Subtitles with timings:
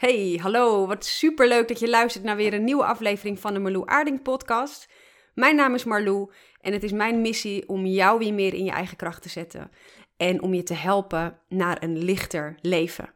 [0.00, 0.86] Hey, hallo.
[0.86, 4.88] Wat superleuk dat je luistert naar weer een nieuwe aflevering van de Marlou Aarding podcast.
[5.34, 8.70] Mijn naam is Marlou en het is mijn missie om jou weer meer in je
[8.70, 9.70] eigen kracht te zetten
[10.16, 13.14] en om je te helpen naar een lichter leven.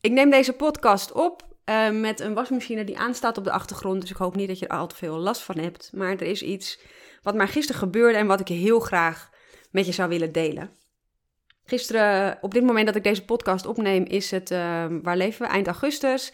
[0.00, 4.10] Ik neem deze podcast op uh, met een wasmachine die aanstaat op de achtergrond, dus
[4.10, 5.90] ik hoop niet dat je er al te veel last van hebt.
[5.94, 6.80] Maar er is iets
[7.22, 9.30] wat mij gisteren gebeurde en wat ik heel graag
[9.70, 10.79] met je zou willen delen.
[11.64, 15.52] Gisteren, op dit moment dat ik deze podcast opneem, is het, uh, waar leven we?
[15.52, 16.32] Eind augustus.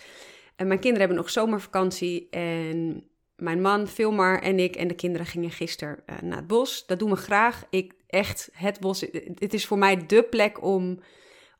[0.56, 2.28] En mijn kinderen hebben nog zomervakantie.
[2.30, 3.04] En
[3.36, 6.86] mijn man, Filmar en ik en de kinderen gingen gisteren uh, naar het bos.
[6.86, 7.64] Dat doen we graag.
[7.70, 9.00] Ik, echt, het bos,
[9.34, 11.00] het is voor mij de plek om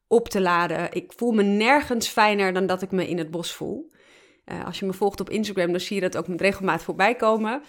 [0.07, 0.93] op te laden.
[0.93, 3.91] Ik voel me nergens fijner dan dat ik me in het bos voel.
[4.47, 7.15] Uh, als je me volgt op Instagram, dan zie je dat ook met regelmaat voorbij
[7.15, 7.63] komen.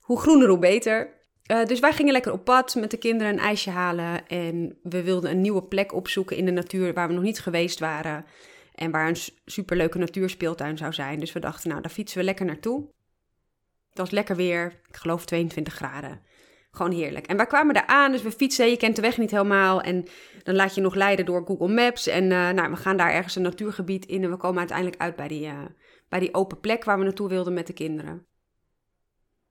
[0.00, 1.22] Hoe groener, hoe beter.
[1.50, 4.28] Uh, dus wij gingen lekker op pad met de kinderen een ijsje halen.
[4.28, 7.78] En we wilden een nieuwe plek opzoeken in de natuur waar we nog niet geweest
[7.78, 8.24] waren.
[8.74, 11.20] En waar een superleuke natuurspeeltuin zou zijn.
[11.20, 12.86] Dus we dachten, nou, daar fietsen we lekker naartoe.
[13.88, 16.20] Het was lekker weer, ik geloof 22 graden.
[16.70, 17.26] Gewoon heerlijk.
[17.26, 18.70] En wij kwamen daar aan, dus we fietsen.
[18.70, 19.82] Je kent de weg niet helemaal.
[19.82, 20.06] En
[20.42, 22.06] dan laat je nog leiden door Google Maps.
[22.06, 24.22] En uh, nou, we gaan daar ergens een natuurgebied in.
[24.22, 25.64] En we komen uiteindelijk uit bij die, uh,
[26.08, 28.26] bij die open plek waar we naartoe wilden met de kinderen.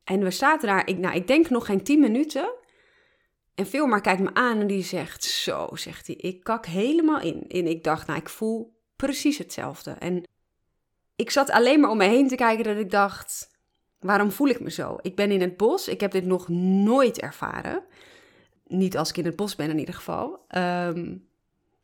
[0.03, 2.53] En we zaten daar, ik, nou, ik denk nog geen 10 minuten.
[3.55, 7.45] En Filmar kijkt me aan en die zegt: Zo, zegt hij, ik kak helemaal in.
[7.47, 9.91] En ik dacht, nou, ik voel precies hetzelfde.
[9.91, 10.23] En
[11.15, 13.49] ik zat alleen maar om me heen te kijken dat ik dacht:
[13.99, 14.97] Waarom voel ik me zo?
[15.01, 17.83] Ik ben in het bos, ik heb dit nog nooit ervaren.
[18.67, 20.45] Niet als ik in het bos ben in ieder geval.
[20.55, 21.27] Um,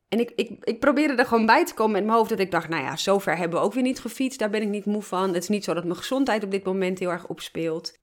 [0.10, 2.30] en ik, ik, ik probeerde er gewoon bij te komen met mijn hoofd.
[2.30, 4.40] Dat ik dacht, nou ja, zover hebben we ook weer niet gefietst.
[4.40, 5.34] Daar ben ik niet moe van.
[5.34, 8.00] Het is niet zo dat mijn gezondheid op dit moment heel erg opspeelt.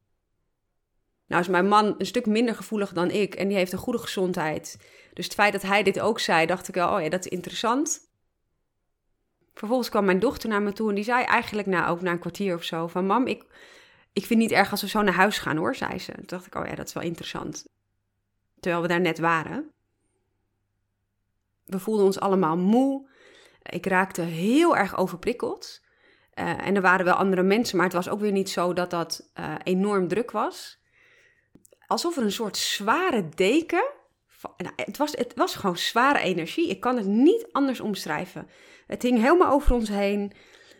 [1.27, 3.99] Nou is mijn man een stuk minder gevoelig dan ik en die heeft een goede
[3.99, 4.79] gezondheid.
[5.13, 7.31] Dus het feit dat hij dit ook zei, dacht ik wel, oh ja, dat is
[7.31, 8.01] interessant.
[9.55, 12.19] Vervolgens kwam mijn dochter naar me toe en die zei eigenlijk, nou ook na een
[12.19, 13.45] kwartier of zo, van mam, ik,
[14.13, 16.13] ik vind niet erg als we zo naar huis gaan hoor, zei ze.
[16.13, 17.67] Toen dacht ik, oh ja, dat is wel interessant.
[18.61, 19.71] Terwijl we daar net waren.
[21.65, 23.09] We voelden ons allemaal moe.
[23.63, 25.85] Ik raakte heel erg overprikkeld.
[26.35, 28.91] Uh, en er waren wel andere mensen, maar het was ook weer niet zo dat
[28.91, 30.79] dat uh, enorm druk was
[31.87, 33.85] alsof er een soort zware deken.
[34.57, 36.69] Nou, het, was, het was gewoon zware energie.
[36.69, 38.49] Ik kan het niet anders omschrijven.
[38.87, 40.33] Het hing helemaal over ons heen.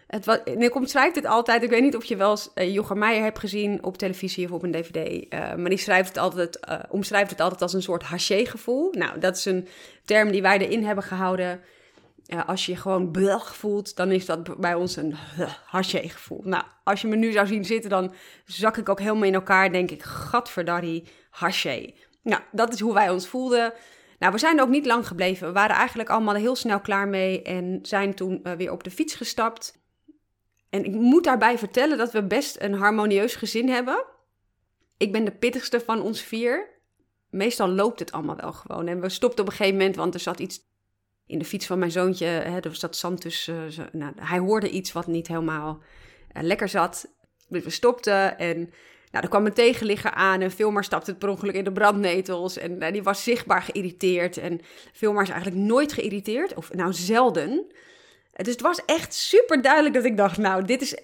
[0.07, 1.63] Het ik omschrijf dit altijd.
[1.63, 4.53] Ik weet niet of je wel eens uh, Jochem Meijer hebt gezien op televisie of
[4.53, 4.97] op een dvd.
[5.35, 8.93] Uh, maar die schrijft het altijd, uh, omschrijft het altijd als een soort haché-gevoel.
[8.93, 9.69] Nou, dat is een
[10.05, 11.61] term die wij erin hebben gehouden.
[12.47, 15.15] Als je je gewoon belg voelt, dan is dat bij ons een
[15.73, 16.41] haché-gevoel.
[16.45, 18.15] Nou, als je me nu zou zien zitten, dan
[18.45, 19.73] zak ik ook helemaal in elkaar.
[19.73, 21.93] Denk ik, gadverdarrie, haché.
[22.23, 23.73] Nou, dat is hoe wij ons voelden.
[24.19, 25.47] Nou, we zijn ook niet lang gebleven.
[25.47, 28.91] We waren eigenlijk allemaal heel snel klaar mee en zijn toen uh, weer op de
[28.91, 29.85] fiets gestapt.
[30.71, 34.05] En ik moet daarbij vertellen dat we best een harmonieus gezin hebben.
[34.97, 36.75] Ik ben de pittigste van ons vier.
[37.31, 38.87] Meestal loopt het allemaal wel gewoon.
[38.87, 40.61] En we stopten op een gegeven moment, want er zat iets
[41.27, 42.27] in de fiets van mijn zoontje.
[42.27, 43.71] Hè, er zat zand tussen.
[43.79, 45.79] Uh, nou, hij hoorde iets wat niet helemaal
[46.37, 47.09] uh, lekker zat.
[47.49, 48.57] Dus we stopten en
[49.11, 52.57] nou, er kwam een tegenligger aan en Filmar stapte per ongeluk in de brandnetels.
[52.57, 54.37] En uh, die was zichtbaar geïrriteerd.
[54.37, 54.61] En
[54.93, 57.67] Filmar is eigenlijk nooit geïrriteerd, of nou zelden.
[58.33, 60.97] Dus het was echt super duidelijk dat ik dacht, nou, dit is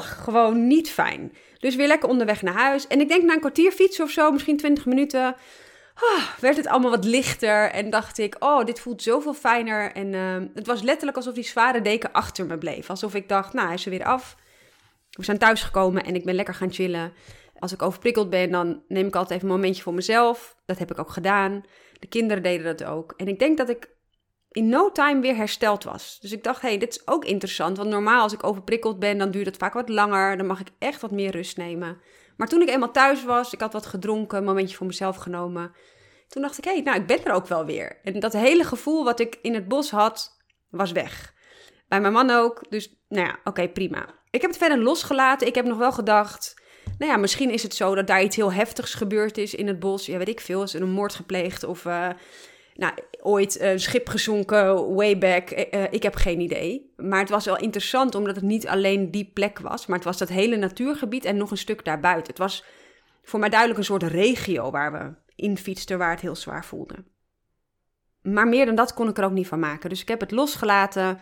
[0.00, 1.32] gewoon niet fijn.
[1.58, 2.86] Dus weer lekker onderweg naar huis.
[2.86, 5.36] En ik denk na een kwartier fietsen of zo, misschien 20 minuten,
[6.40, 7.70] werd het allemaal wat lichter.
[7.70, 9.92] En dacht ik, oh, dit voelt zoveel fijner.
[9.92, 12.90] En uh, het was letterlijk alsof die zware deken achter me bleef.
[12.90, 14.36] Alsof ik dacht, nou, hij is er weer af.
[15.10, 17.12] We zijn thuisgekomen en ik ben lekker gaan chillen.
[17.58, 20.56] Als ik overprikkeld ben, dan neem ik altijd even een momentje voor mezelf.
[20.66, 21.62] Dat heb ik ook gedaan.
[21.98, 23.14] De kinderen deden dat ook.
[23.16, 23.88] En ik denk dat ik
[24.50, 26.18] in no time weer hersteld was.
[26.20, 27.76] Dus ik dacht, hé, hey, dit is ook interessant.
[27.76, 30.36] Want normaal als ik overprikkeld ben, dan duurt het vaak wat langer.
[30.36, 32.00] Dan mag ik echt wat meer rust nemen.
[32.38, 35.72] Maar toen ik eenmaal thuis was, ik had wat gedronken, een momentje voor mezelf genomen.
[36.28, 38.00] Toen dacht ik, hé, hey, nou, ik ben er ook wel weer.
[38.02, 40.36] En dat hele gevoel wat ik in het bos had,
[40.70, 41.34] was weg.
[41.88, 42.64] Bij mijn man ook.
[42.68, 44.06] Dus, nou ja, oké, prima.
[44.30, 45.46] Ik heb het verder losgelaten.
[45.46, 46.62] Ik heb nog wel gedacht,
[46.98, 49.78] nou ja, misschien is het zo dat daar iets heel heftigs gebeurd is in het
[49.78, 50.06] bos.
[50.06, 50.62] Ja, weet ik veel.
[50.62, 51.84] Is er een moord gepleegd of...
[51.84, 52.08] Uh,
[52.78, 55.50] nou, ooit een schip gezonken, way back.
[55.50, 56.92] Uh, ik heb geen idee.
[56.96, 60.18] Maar het was wel interessant omdat het niet alleen die plek was, maar het was
[60.18, 62.26] dat hele natuurgebied en nog een stuk daarbuiten.
[62.26, 62.64] Het was
[63.22, 66.94] voor mij duidelijk een soort regio waar we in fietsten, waar het heel zwaar voelde.
[68.22, 69.88] Maar meer dan dat kon ik er ook niet van maken.
[69.88, 71.20] Dus ik heb het losgelaten.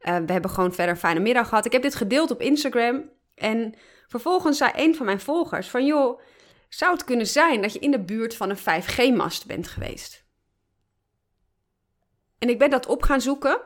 [0.00, 1.64] Uh, we hebben gewoon verder een fijne middag gehad.
[1.64, 3.10] Ik heb dit gedeeld op Instagram.
[3.34, 3.74] En
[4.08, 5.86] vervolgens zei een van mijn volgers van...
[5.86, 6.20] joh,
[6.68, 10.21] zou het kunnen zijn dat je in de buurt van een 5G-mast bent geweest?
[12.42, 13.60] En ik ben dat op gaan zoeken.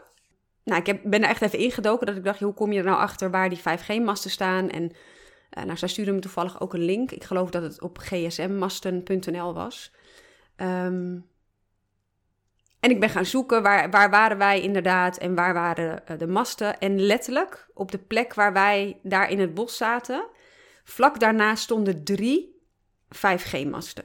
[0.64, 2.84] nou, ik heb, ben er echt even ingedoken dat ik dacht, hoe kom je er
[2.84, 4.70] nou achter waar die 5G-masten staan?
[4.70, 4.82] En
[5.58, 7.10] uh, nou, zij stuurde me toevallig ook een link.
[7.10, 9.92] Ik geloof dat het op gsmmasten.nl was.
[10.56, 11.26] Um,
[12.80, 16.26] en ik ben gaan zoeken waar, waar waren wij inderdaad en waar waren eh, de
[16.26, 16.78] masten.
[16.78, 20.26] En letterlijk op de plek waar wij daar in het bos zaten,
[20.84, 22.62] vlak daarna stonden drie
[23.16, 24.04] 5G-masten.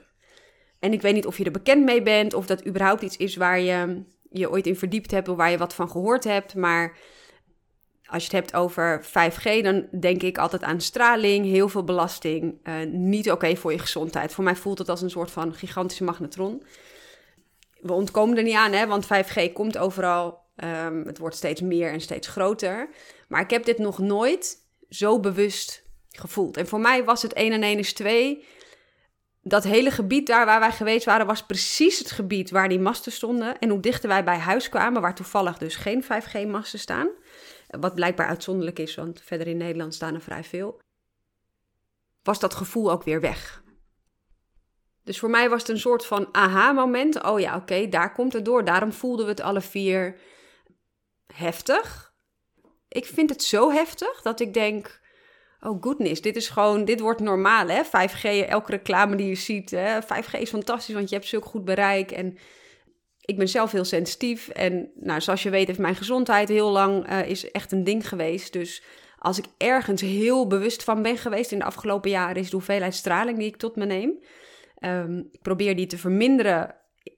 [0.79, 3.35] En ik weet niet of je er bekend mee bent of dat überhaupt iets is
[3.35, 6.55] waar je je ooit in verdiept hebt of waar je wat van gehoord hebt.
[6.55, 6.97] Maar
[8.05, 12.59] als je het hebt over 5G, dan denk ik altijd aan straling, heel veel belasting.
[12.63, 14.33] Uh, niet oké voor je gezondheid.
[14.33, 16.63] Voor mij voelt het als een soort van gigantische magnetron
[17.81, 20.39] we ontkomen er niet aan, hè, want 5G komt overal.
[20.85, 22.89] Um, het wordt steeds meer en steeds groter.
[23.27, 24.57] Maar ik heb dit nog nooit
[24.89, 26.57] zo bewust gevoeld.
[26.57, 28.45] En voor mij was het 1 en 1 is 2.
[29.43, 33.11] Dat hele gebied daar waar wij geweest waren, was precies het gebied waar die masten
[33.11, 33.59] stonden.
[33.59, 37.09] En hoe dichter wij bij huis kwamen, waar toevallig dus geen 5G-masten staan.
[37.67, 40.81] Wat blijkbaar uitzonderlijk is, want verder in Nederland staan er vrij veel.
[42.23, 43.63] Was dat gevoel ook weer weg.
[45.03, 47.23] Dus voor mij was het een soort van aha-moment.
[47.23, 48.65] Oh ja, oké, daar komt het door.
[48.65, 50.19] Daarom voelden we het alle vier
[51.33, 52.13] heftig.
[52.88, 55.00] Ik vind het zo heftig dat ik denk:
[55.61, 57.83] oh goodness, dit is gewoon, dit wordt normaal hè.
[57.83, 60.01] 5G, elke reclame die je ziet, hè?
[60.01, 62.11] 5G is fantastisch, want je hebt zulk goed bereik.
[62.11, 62.37] En
[63.21, 64.49] ik ben zelf heel sensitief.
[64.49, 68.07] En nou, zoals je weet, heeft mijn gezondheid heel lang uh, is echt een ding
[68.07, 68.53] geweest.
[68.53, 68.83] Dus
[69.17, 72.93] als ik ergens heel bewust van ben geweest in de afgelopen jaren, is de hoeveelheid
[72.93, 74.19] straling die ik tot me neem.
[74.79, 76.75] Um, ik probeer die te verminderen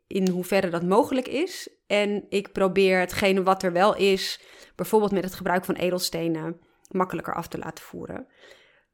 [0.07, 1.69] in hoeverre dat mogelijk is.
[1.87, 4.41] En ik probeer hetgene wat er wel is,
[4.75, 6.59] bijvoorbeeld met het gebruik van edelstenen,
[6.93, 8.27] makkelijker af te laten voeren.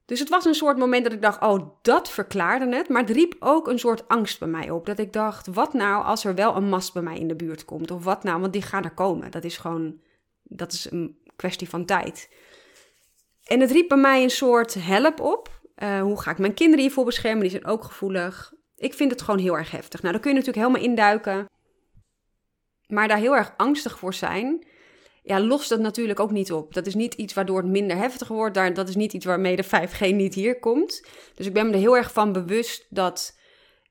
[0.06, 2.90] Dus het was een soort moment dat ik dacht, oh, dat verklaarde het.
[2.90, 4.86] Maar het riep ook een soort angst bij mij op.
[4.86, 7.66] Dat ik dacht, wat nou als er wel een mast bij mij in de buurt
[7.66, 7.92] komt?
[7.92, 9.32] Of wat nou, want die gaan er komen.
[9.32, 10.02] Dat is gewoon,
[10.44, 12.30] dat is een kwestie van tijd.
[13.44, 15.62] En het riep bij mij een soort help op.
[15.76, 17.42] Uh, hoe ga ik mijn kinderen hiervoor beschermen?
[17.42, 18.54] Die zijn ook gevoelig.
[18.76, 20.02] Ik vind het gewoon heel erg heftig.
[20.02, 21.46] Nou, dan kun je natuurlijk helemaal induiken.
[22.88, 24.66] Maar daar heel erg angstig voor zijn,
[25.30, 26.74] ja, lost dat natuurlijk ook niet op.
[26.74, 28.56] Dat is niet iets waardoor het minder heftig wordt.
[28.76, 31.06] Dat is niet iets waarmee de 5G niet hier komt.
[31.36, 33.40] Dus ik ben me er heel erg van bewust dat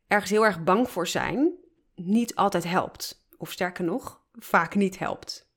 [0.07, 1.55] ergens heel erg bang voor zijn
[1.95, 3.27] niet altijd helpt.
[3.37, 5.51] Of sterker nog, vaak niet helpt.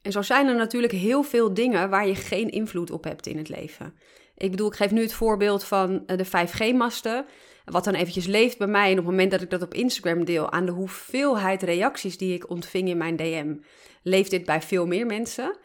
[0.00, 3.38] En zo zijn er natuurlijk heel veel dingen waar je geen invloed op hebt in
[3.38, 3.94] het leven.
[4.36, 7.26] Ik bedoel, ik geef nu het voorbeeld van eh, de 5G-masten.
[7.64, 8.84] Wat dan eventjes leeft bij mij.
[8.84, 12.34] En op het moment dat ik dat op Instagram deel, aan de hoeveelheid reacties die
[12.34, 13.56] ik ontving in mijn DM,
[14.02, 15.58] leeft dit bij veel meer mensen.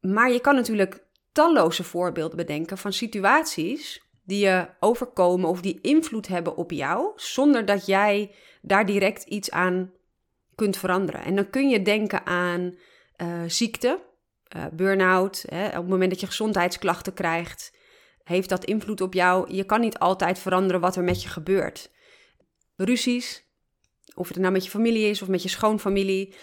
[0.00, 6.28] Maar je kan natuurlijk talloze voorbeelden bedenken van situaties die je overkomen of die invloed
[6.28, 9.92] hebben op jou, zonder dat jij daar direct iets aan
[10.54, 11.24] kunt veranderen.
[11.24, 12.74] En dan kun je denken aan
[13.22, 14.02] uh, ziekte,
[14.56, 17.78] uh, burn-out, op het moment dat je gezondheidsklachten krijgt,
[18.30, 19.54] heeft dat invloed op jou.
[19.54, 21.90] Je kan niet altijd veranderen wat er met je gebeurt.
[22.76, 23.44] Ruzies,
[24.14, 26.34] of het nou met je familie is of met je schoonfamilie,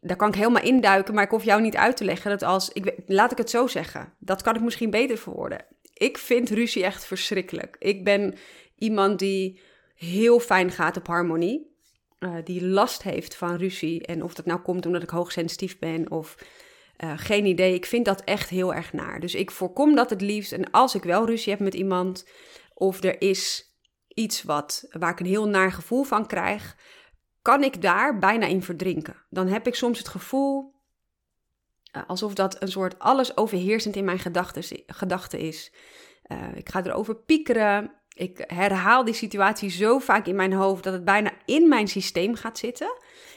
[0.00, 2.70] daar kan ik helemaal induiken, maar ik hoef jou niet uit te leggen dat als,
[2.72, 5.64] ik, laat ik het zo zeggen, dat kan ik misschien beter verwoorden.
[5.94, 7.76] Ik vind ruzie echt verschrikkelijk.
[7.78, 8.34] Ik ben
[8.78, 9.60] iemand die
[9.94, 11.70] heel fijn gaat op harmonie.
[12.18, 14.06] Uh, die last heeft van ruzie.
[14.06, 16.36] En of dat nou komt omdat ik hoogsensitief ben of
[17.04, 17.74] uh, geen idee.
[17.74, 19.20] Ik vind dat echt heel erg naar.
[19.20, 20.52] Dus ik voorkom dat het liefst.
[20.52, 22.28] En als ik wel ruzie heb met iemand,
[22.74, 23.70] of er is
[24.08, 26.76] iets wat, waar ik een heel naar gevoel van krijg,
[27.42, 29.16] kan ik daar bijna in verdrinken.
[29.30, 30.74] Dan heb ik soms het gevoel
[31.96, 34.18] uh, alsof dat een soort alles overheersend in mijn
[34.86, 35.72] gedachten is.
[36.26, 37.92] Uh, ik ga erover piekeren.
[38.14, 42.34] Ik herhaal die situatie zo vaak in mijn hoofd dat het bijna in mijn systeem
[42.34, 42.96] gaat zitten.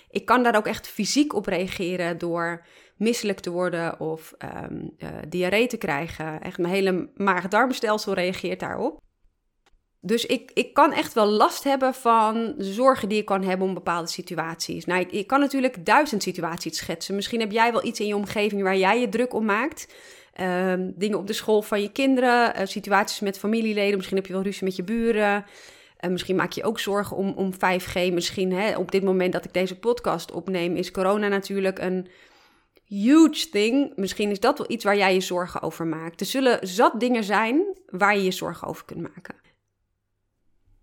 [0.10, 2.65] Ik kan daar ook echt fysiek op reageren door
[2.96, 4.34] misselijk te worden of
[4.70, 4.96] um,
[5.28, 6.42] diarree te krijgen.
[6.42, 9.04] Echt mijn hele maag-darmstelsel reageert daarop.
[10.06, 13.74] Dus ik, ik kan echt wel last hebben van zorgen die ik kan hebben om
[13.74, 14.86] bepaalde situaties.
[14.86, 17.16] Nou, ik, kan natuurlijk duizend situaties schetsen.
[17.16, 19.94] Misschien heb jij wel iets in je omgeving waar jij je druk om maakt.
[20.42, 23.96] Um, dingen op de school van je kinderen, uh, situaties met familieleden.
[23.96, 25.46] Misschien heb je wel ruzie met je buren.
[26.00, 28.14] Uh, misschien maak je ook zorgen om, om 5G.
[28.14, 32.08] Misschien hè, op dit moment dat ik deze podcast opneem, is corona natuurlijk een
[32.86, 33.92] huge thing.
[33.96, 36.20] Misschien is dat wel iets waar jij je zorgen over maakt.
[36.20, 39.36] Er zullen zat dingen zijn waar je je zorgen over kunt maken.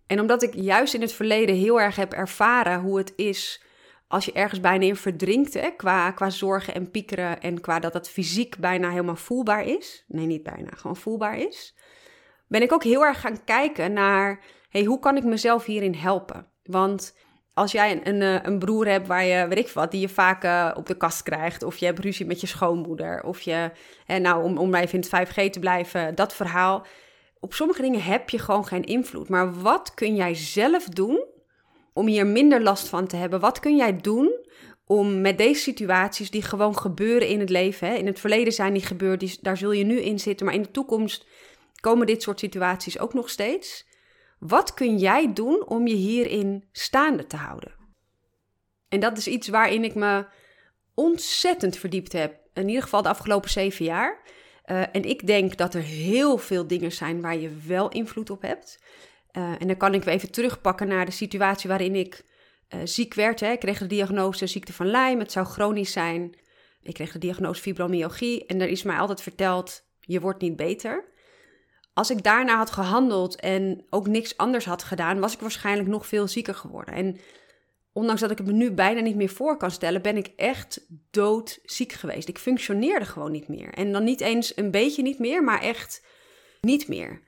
[0.07, 3.63] En omdat ik juist in het verleden heel erg heb ervaren hoe het is
[4.07, 7.93] als je ergens bijna in verdrinkt, hè, qua, qua zorgen en piekeren en qua dat
[7.93, 10.03] het fysiek bijna helemaal voelbaar is.
[10.07, 11.75] Nee, niet bijna, gewoon voelbaar is.
[12.47, 16.47] Ben ik ook heel erg gaan kijken naar, hey, hoe kan ik mezelf hierin helpen?
[16.63, 17.15] Want
[17.53, 20.09] als jij een, een, eh, een, broer hebt waar je, weet ik wat, die je
[20.09, 21.63] vaak uh, op de kast krijgt.
[21.63, 23.23] Of je hebt ruzie met je schoonmoeder.
[23.23, 23.71] Of je,
[24.05, 26.85] en nou, om, om even in het 5G te blijven, dat verhaal.
[27.39, 29.29] Op sommige dingen heb je gewoon geen invloed.
[29.29, 31.25] Maar wat kun jij zelf doen
[31.93, 33.39] om hier minder last van te hebben?
[33.39, 34.31] Wat kun jij doen
[34.85, 37.87] om met deze situaties die gewoon gebeuren in het leven.
[37.87, 37.93] Hè?
[37.93, 40.45] In het verleden zijn die gebeurd, daar zul je nu in zitten.
[40.45, 41.25] Maar in de toekomst
[41.79, 43.85] komen dit soort situaties ook nog steeds.
[44.47, 47.73] Wat kun jij doen om je hierin staande te houden?
[48.89, 50.25] En dat is iets waarin ik me
[50.93, 52.39] ontzettend verdiept heb.
[52.53, 54.21] In ieder geval de afgelopen zeven jaar.
[54.65, 58.41] Uh, en ik denk dat er heel veel dingen zijn waar je wel invloed op
[58.41, 58.83] hebt.
[59.37, 62.23] Uh, en dan kan ik even terugpakken naar de situatie waarin ik
[62.69, 63.39] uh, ziek werd.
[63.39, 63.51] Hè.
[63.51, 65.19] Ik kreeg de diagnose ziekte van Lyme.
[65.19, 66.35] Het zou chronisch zijn.
[66.81, 68.45] Ik kreeg de diagnose fibromyalgie.
[68.45, 71.11] En er is mij altijd verteld, je wordt niet beter.
[71.93, 76.07] Als ik daarna had gehandeld en ook niks anders had gedaan, was ik waarschijnlijk nog
[76.07, 76.93] veel zieker geworden.
[76.93, 77.17] En
[77.93, 80.87] ondanks dat ik het me nu bijna niet meer voor kan stellen, ben ik echt
[81.11, 82.27] doodziek geweest.
[82.27, 83.73] Ik functioneerde gewoon niet meer.
[83.73, 86.05] En dan niet eens een beetje niet meer, maar echt
[86.61, 87.21] niet meer.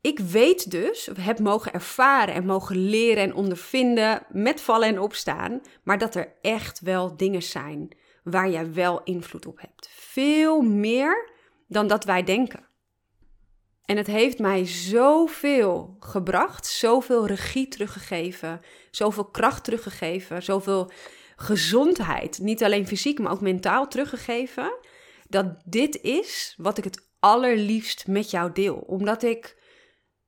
[0.00, 5.60] Ik weet dus, heb mogen ervaren en mogen leren en ondervinden met vallen en opstaan,
[5.82, 7.88] maar dat er echt wel dingen zijn
[8.24, 9.88] waar jij wel invloed op hebt.
[9.90, 11.30] Veel meer
[11.68, 12.70] dan dat wij denken.
[13.92, 20.90] En het heeft mij zoveel gebracht, zoveel regie teruggegeven, zoveel kracht teruggegeven, zoveel
[21.36, 24.72] gezondheid, niet alleen fysiek, maar ook mentaal teruggegeven,
[25.28, 28.74] dat dit is wat ik het allerliefst met jou deel.
[28.86, 29.56] Omdat ik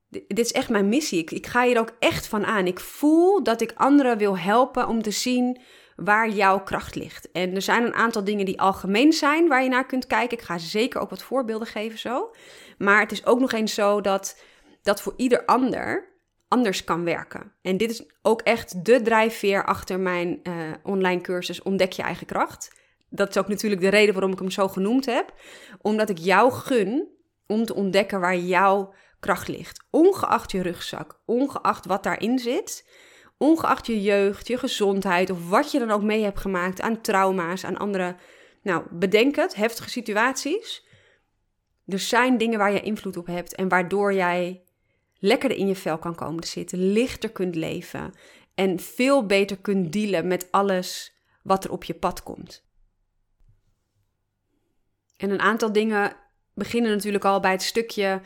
[0.09, 1.19] dit is echt mijn missie.
[1.19, 2.67] Ik, ik ga hier ook echt van aan.
[2.67, 5.61] Ik voel dat ik anderen wil helpen om te zien
[5.97, 7.31] waar jouw kracht ligt.
[7.31, 10.39] En er zijn een aantal dingen die algemeen zijn waar je naar kunt kijken.
[10.39, 12.31] Ik ga zeker ook wat voorbeelden geven zo.
[12.79, 14.43] Maar het is ook nog eens zo dat
[14.83, 16.13] dat voor ieder ander
[16.49, 17.53] anders kan werken.
[17.63, 22.27] En dit is ook echt de drijfveer achter mijn uh, online cursus Ontdek je eigen
[22.27, 22.83] kracht.
[23.09, 25.35] Dat is ook natuurlijk de reden waarom ik hem zo genoemd heb.
[25.81, 27.09] Omdat ik jou gun
[27.47, 29.85] om te ontdekken waar jouw kracht ligt.
[29.91, 32.89] Ongeacht je rugzak, ongeacht wat daarin zit,
[33.39, 37.65] ongeacht je jeugd, je gezondheid of wat je dan ook mee hebt gemaakt aan trauma's,
[37.65, 38.17] aan andere,
[38.63, 40.84] nou bedenk het, heftige situaties.
[41.87, 44.63] Er zijn dingen waar je invloed op hebt en waardoor jij
[45.19, 48.13] lekkerder in je vel kan komen te zitten, lichter kunt leven
[48.55, 52.65] en veel beter kunt dealen met alles wat er op je pad komt.
[55.17, 56.17] En een aantal dingen
[56.55, 58.21] beginnen natuurlijk al bij het stukje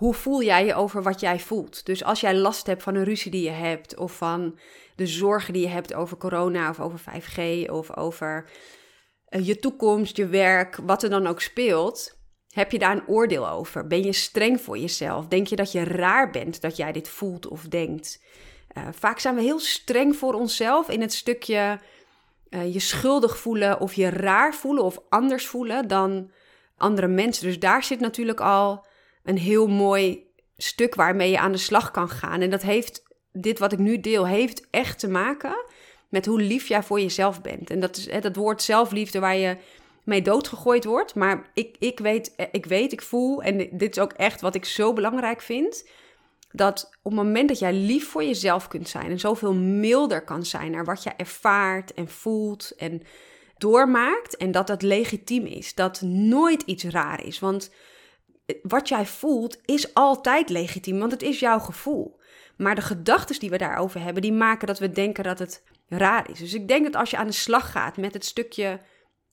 [0.00, 1.86] hoe voel jij je over wat jij voelt?
[1.86, 4.58] Dus als jij last hebt van een ruzie die je hebt, of van
[4.96, 8.50] de zorgen die je hebt over corona, of over 5G, of over
[9.28, 12.19] uh, je toekomst, je werk, wat er dan ook speelt,
[12.50, 13.86] heb je daar een oordeel over?
[13.86, 15.26] Ben je streng voor jezelf?
[15.26, 18.22] Denk je dat je raar bent dat jij dit voelt of denkt?
[18.76, 21.78] Uh, vaak zijn we heel streng voor onszelf in het stukje
[22.50, 26.30] uh, je schuldig voelen of je raar voelen of anders voelen dan
[26.76, 27.46] andere mensen.
[27.46, 28.86] Dus daar zit natuurlijk al
[29.24, 32.40] een heel mooi stuk waarmee je aan de slag kan gaan.
[32.40, 33.02] En dat heeft,
[33.32, 35.64] dit wat ik nu deel, heeft echt te maken
[36.08, 37.70] met hoe lief jij voor jezelf bent.
[37.70, 39.56] En dat is hè, dat woord zelfliefde waar je
[40.10, 41.14] mee doodgegooid wordt.
[41.14, 44.64] Maar ik, ik, weet, ik weet, ik voel, en dit is ook echt wat ik
[44.64, 45.88] zo belangrijk vind,
[46.52, 50.44] dat op het moment dat jij lief voor jezelf kunt zijn en zoveel milder kan
[50.44, 53.02] zijn naar wat je ervaart en voelt en
[53.58, 57.38] doormaakt en dat dat legitiem is, dat nooit iets raar is.
[57.38, 57.70] Want
[58.62, 62.18] wat jij voelt is altijd legitiem, want het is jouw gevoel.
[62.56, 66.30] Maar de gedachten die we daarover hebben, die maken dat we denken dat het raar
[66.30, 66.38] is.
[66.38, 68.80] Dus ik denk dat als je aan de slag gaat met het stukje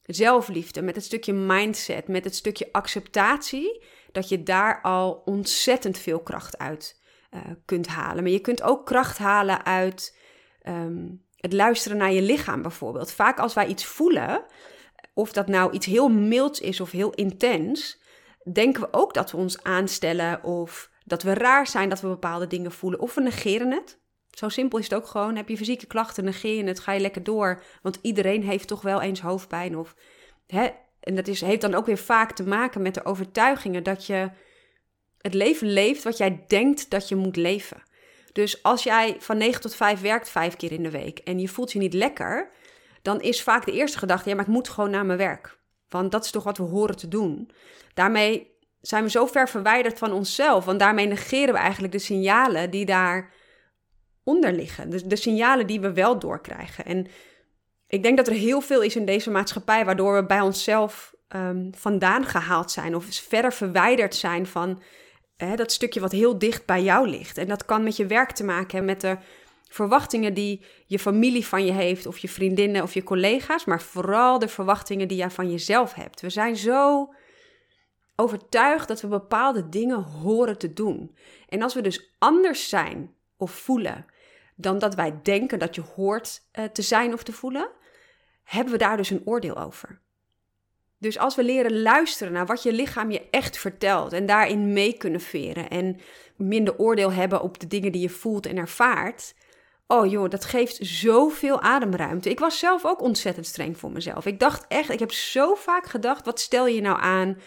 [0.08, 6.20] zelfliefde, met het stukje mindset, met het stukje acceptatie, dat je daar al ontzettend veel
[6.20, 8.24] kracht uit uh, kunt halen.
[8.24, 10.18] Maar je kunt ook kracht halen uit
[10.68, 13.12] um, het luisteren naar je lichaam bijvoorbeeld.
[13.12, 14.46] Vaak als wij iets voelen,
[15.14, 18.02] of dat nou iets heel milds is of heel intens,
[18.54, 22.48] denken we ook dat we ons aanstellen of dat we raar zijn dat we bepaalde
[22.48, 24.00] dingen voelen of we negeren het.
[24.38, 25.36] Zo simpel is het ook gewoon.
[25.36, 27.64] Heb je fysieke klachten, negeer je het, ga je lekker door.
[27.82, 29.78] Want iedereen heeft toch wel eens hoofdpijn.
[29.78, 29.96] Of,
[30.48, 30.68] hè?
[31.00, 34.30] En dat is, heeft dan ook weer vaak te maken met de overtuigingen dat je
[35.22, 37.84] het leven leeft wat jij denkt dat je moet leven.
[38.34, 41.48] Dus als jij van 9 tot 5 werkt vijf keer in de week en je
[41.48, 42.52] voelt je niet lekker,
[43.02, 45.58] dan is vaak de eerste gedachte: ja, maar ik moet gewoon naar mijn werk.
[45.90, 47.52] Want dat is toch wat we horen te doen.
[47.94, 50.66] Daarmee zijn we zo ver verwijderd van onszelf.
[50.66, 53.36] Want daarmee negeren we eigenlijk de signalen die daaronder
[54.36, 54.90] liggen.
[54.90, 56.86] Dus de signalen die we wel doorkrijgen.
[56.86, 57.08] En
[57.88, 61.70] ik denk dat er heel veel is in deze maatschappij waardoor we bij onszelf um,
[61.76, 62.96] vandaan gehaald zijn.
[62.96, 64.82] Of verder verwijderd zijn van
[65.38, 67.38] hè, dat stukje wat heel dicht bij jou ligt.
[67.38, 69.18] En dat kan met je werk te maken hebben, met de
[69.70, 74.40] verwachtingen die je familie van je heeft, of je vriendinnen of je collega's, maar vooral
[74.40, 76.22] de verwachtingen die jij van jezelf hebt.
[76.22, 77.14] We zijn zo
[78.16, 81.16] overtuigd dat we bepaalde dingen horen te doen.
[81.50, 84.06] En als we dus anders zijn of voelen
[84.58, 87.70] dan dat wij denken dat je hoort uh, te zijn of te voelen,
[88.44, 90.02] hebben we daar dus een oordeel over.
[91.00, 94.94] Dus als we leren luisteren naar wat je lichaam je echt vertelt en daarin mee
[94.94, 96.00] kunnen veren en
[96.36, 99.34] minder oordeel hebben op de dingen die je voelt en ervaart,
[99.88, 102.30] oh joh, dat geeft zoveel ademruimte.
[102.30, 104.26] Ik was zelf ook ontzettend streng voor mezelf.
[104.26, 107.38] Ik dacht echt, ik heb zo vaak gedacht, wat stel je nou aan?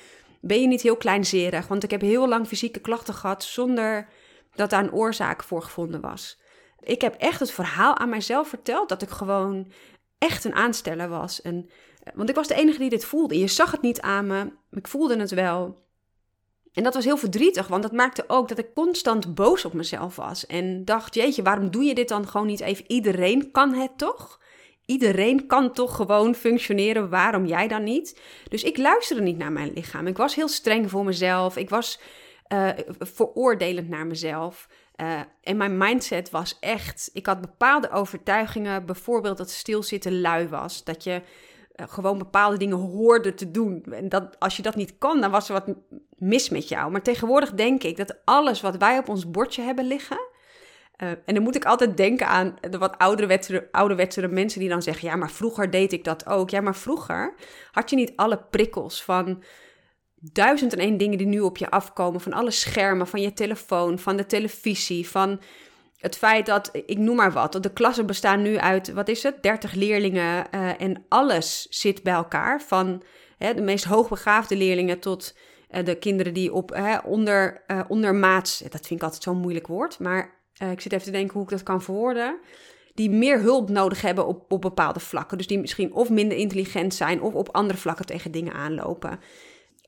[0.40, 1.66] Ben je niet heel kleinzerig?
[1.66, 4.08] Want ik heb heel lang fysieke klachten gehad zonder
[4.54, 6.38] dat daar een oorzaak voor gevonden was.
[6.82, 9.72] Ik heb echt het verhaal aan mijzelf verteld dat ik gewoon
[10.18, 11.42] echt een aansteller was.
[11.42, 11.70] En,
[12.14, 13.38] want ik was de enige die dit voelde.
[13.38, 15.88] Je zag het niet aan me, ik voelde het wel.
[16.72, 20.16] En dat was heel verdrietig, want dat maakte ook dat ik constant boos op mezelf
[20.16, 20.46] was.
[20.46, 22.84] En dacht, jeetje, waarom doe je dit dan gewoon niet even?
[22.86, 24.40] Iedereen kan het toch?
[24.86, 28.20] Iedereen kan toch gewoon functioneren, waarom jij dan niet?
[28.48, 30.06] Dus ik luisterde niet naar mijn lichaam.
[30.06, 31.56] Ik was heel streng voor mezelf.
[31.56, 32.00] Ik was
[32.52, 32.68] uh,
[32.98, 34.68] veroordelend naar mezelf.
[35.00, 40.84] Uh, en mijn mindset was echt, ik had bepaalde overtuigingen, bijvoorbeeld dat stilzitten lui was.
[40.84, 41.22] Dat je
[41.76, 43.84] uh, gewoon bepaalde dingen hoorde te doen.
[43.90, 45.76] En dat als je dat niet kan, dan was er wat
[46.16, 46.90] mis met jou.
[46.90, 50.28] Maar tegenwoordig denk ik dat alles wat wij op ons bordje hebben liggen.
[51.02, 54.82] Uh, en dan moet ik altijd denken aan de wat ouderwetsere, ouderwetsere mensen die dan
[54.82, 56.50] zeggen: Ja, maar vroeger deed ik dat ook.
[56.50, 57.34] Ja, maar vroeger
[57.70, 59.42] had je niet alle prikkels van
[60.20, 62.20] duizend en één dingen die nu op je afkomen.
[62.20, 65.40] Van alle schermen, van je telefoon, van de televisie, van
[65.96, 69.42] het feit dat, ik noem maar wat, de klassen bestaan nu uit, wat is het,
[69.42, 72.62] 30 leerlingen uh, en alles zit bij elkaar.
[72.62, 73.02] Van
[73.38, 75.36] hè, de meest hoogbegaafde leerlingen tot
[75.70, 79.66] uh, de kinderen die op hè, onder, uh, ondermaats, dat vind ik altijd zo'n moeilijk
[79.66, 80.38] woord, maar
[80.70, 82.38] ik zit even te denken hoe ik dat kan verwoorden.
[82.94, 85.38] Die meer hulp nodig hebben op, op bepaalde vlakken.
[85.38, 89.20] Dus die misschien of minder intelligent zijn of op andere vlakken tegen dingen aanlopen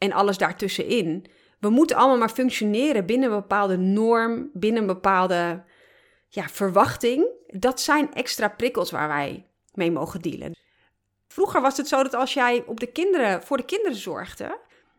[0.02, 1.26] en alles daartussenin.
[1.58, 5.62] We moeten allemaal maar functioneren binnen een bepaalde norm, binnen een bepaalde
[6.28, 7.26] ja, verwachting.
[7.46, 10.56] Dat zijn extra prikkels waar wij mee mogen dealen.
[11.28, 14.58] Vroeger was het zo dat als jij op de kinderen, voor de kinderen zorgde,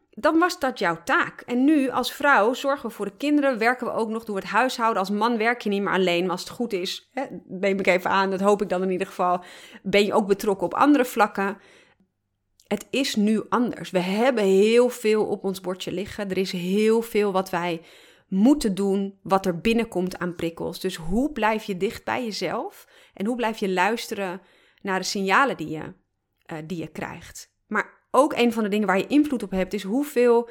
[0.10, 1.42] dan was dat jouw taak.
[1.42, 4.46] En nu als vrouw zorgen we voor de kinderen, werken we ook nog door het
[4.46, 5.00] huishouden.
[5.00, 7.88] Als man werk je niet meer alleen, maar als het goed is, hè, neem ik
[7.88, 9.44] even aan, dat hoop ik dan in ieder geval,
[9.82, 11.58] ben je ook betrokken op andere vlakken
[12.74, 13.90] het is nu anders.
[13.90, 16.30] We hebben heel veel op ons bordje liggen.
[16.30, 17.82] Er is heel veel wat wij
[18.28, 20.80] moeten doen, wat er binnenkomt aan prikkels.
[20.80, 24.42] Dus hoe blijf je dicht bij jezelf en hoe blijf je luisteren
[24.82, 27.54] naar de signalen die je, uh, die je krijgt?
[27.68, 30.50] Maar ook een van de dingen waar je invloed op hebt, is hoeveel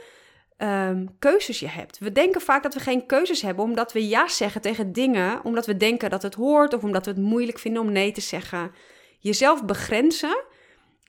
[0.59, 1.99] um, keuzes je hebt.
[1.99, 5.67] We denken vaak dat we geen keuzes hebben, omdat we ja zeggen tegen dingen, omdat
[5.67, 8.73] we denken dat het hoort of omdat we het moeilijk vinden om nee te zeggen.
[9.19, 10.45] Jezelf begrenzen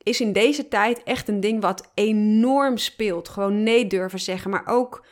[0.04, 3.30] is in deze tijd echt een ding wat enorm speelt.
[3.30, 5.06] Gewoon nee durven zeggen, maar ook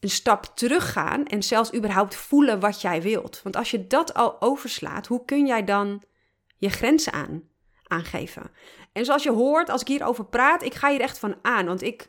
[0.00, 3.40] een stap teruggaan en zelfs überhaupt voelen wat jij wilt.
[3.42, 6.02] Want als je dat al overslaat, hoe kun jij dan
[6.56, 7.42] je grenzen aan,
[7.86, 8.50] aangeven?
[8.92, 11.66] En zoals je hoort, als ik hierover praat, ik ga hier echt van aan.
[11.66, 12.08] Want ik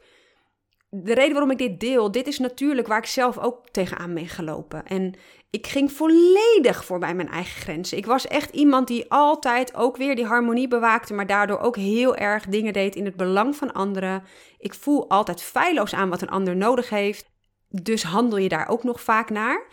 [0.90, 4.28] de reden waarom ik dit deel, dit is natuurlijk waar ik zelf ook tegenaan ben
[4.28, 4.86] gelopen.
[4.86, 5.14] En
[5.54, 7.98] ik ging volledig voorbij mijn eigen grenzen.
[7.98, 12.16] Ik was echt iemand die altijd ook weer die harmonie bewaakte, maar daardoor ook heel
[12.16, 14.24] erg dingen deed in het belang van anderen.
[14.58, 17.26] Ik voel altijd feilloos aan wat een ander nodig heeft.
[17.70, 19.68] Dus handel je daar ook nog vaak naar.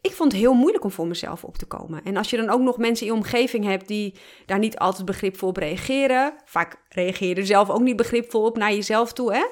[0.00, 2.04] Ik vond het heel moeilijk om voor mezelf op te komen.
[2.04, 4.14] En als je dan ook nog mensen in je omgeving hebt die
[4.46, 6.34] daar niet altijd begripvol op reageren.
[6.44, 9.44] Vaak reageer je er zelf ook niet begripvol op naar jezelf toe, hè?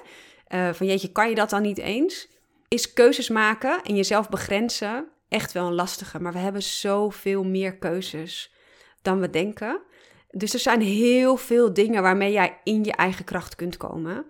[0.58, 2.28] uh, van jeetje, kan je dat dan niet eens?
[2.68, 6.20] Is keuzes maken en jezelf begrenzen echt wel een lastige.
[6.20, 8.54] Maar we hebben zoveel meer keuzes
[9.02, 9.80] dan we denken.
[10.30, 14.26] Dus er zijn heel veel dingen waarmee jij in je eigen kracht kunt komen.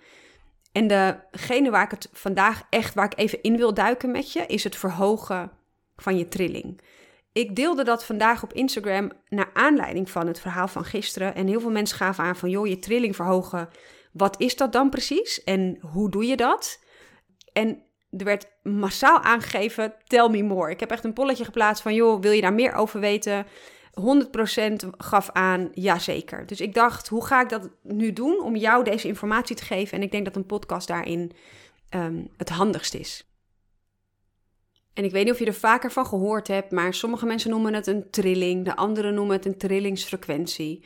[0.72, 4.46] En degene waar ik het vandaag echt, waar ik even in wil duiken met je,
[4.46, 5.50] is het verhogen
[5.96, 6.80] van je trilling.
[7.32, 11.34] Ik deelde dat vandaag op Instagram naar aanleiding van het verhaal van gisteren.
[11.34, 13.68] En heel veel mensen gaven aan van, joh, je trilling verhogen
[14.12, 16.84] wat is dat dan precies en hoe doe je dat?
[17.52, 20.70] En er werd massaal aangegeven, tell me more.
[20.70, 23.46] Ik heb echt een polletje geplaatst van, joh, wil je daar meer over weten?
[24.00, 26.46] 100% gaf aan, jazeker.
[26.46, 29.96] Dus ik dacht, hoe ga ik dat nu doen om jou deze informatie te geven?
[29.96, 31.32] En ik denk dat een podcast daarin
[31.94, 33.24] um, het handigst is.
[34.94, 37.74] En ik weet niet of je er vaker van gehoord hebt, maar sommige mensen noemen
[37.74, 40.84] het een trilling, de anderen noemen het een trillingsfrequentie.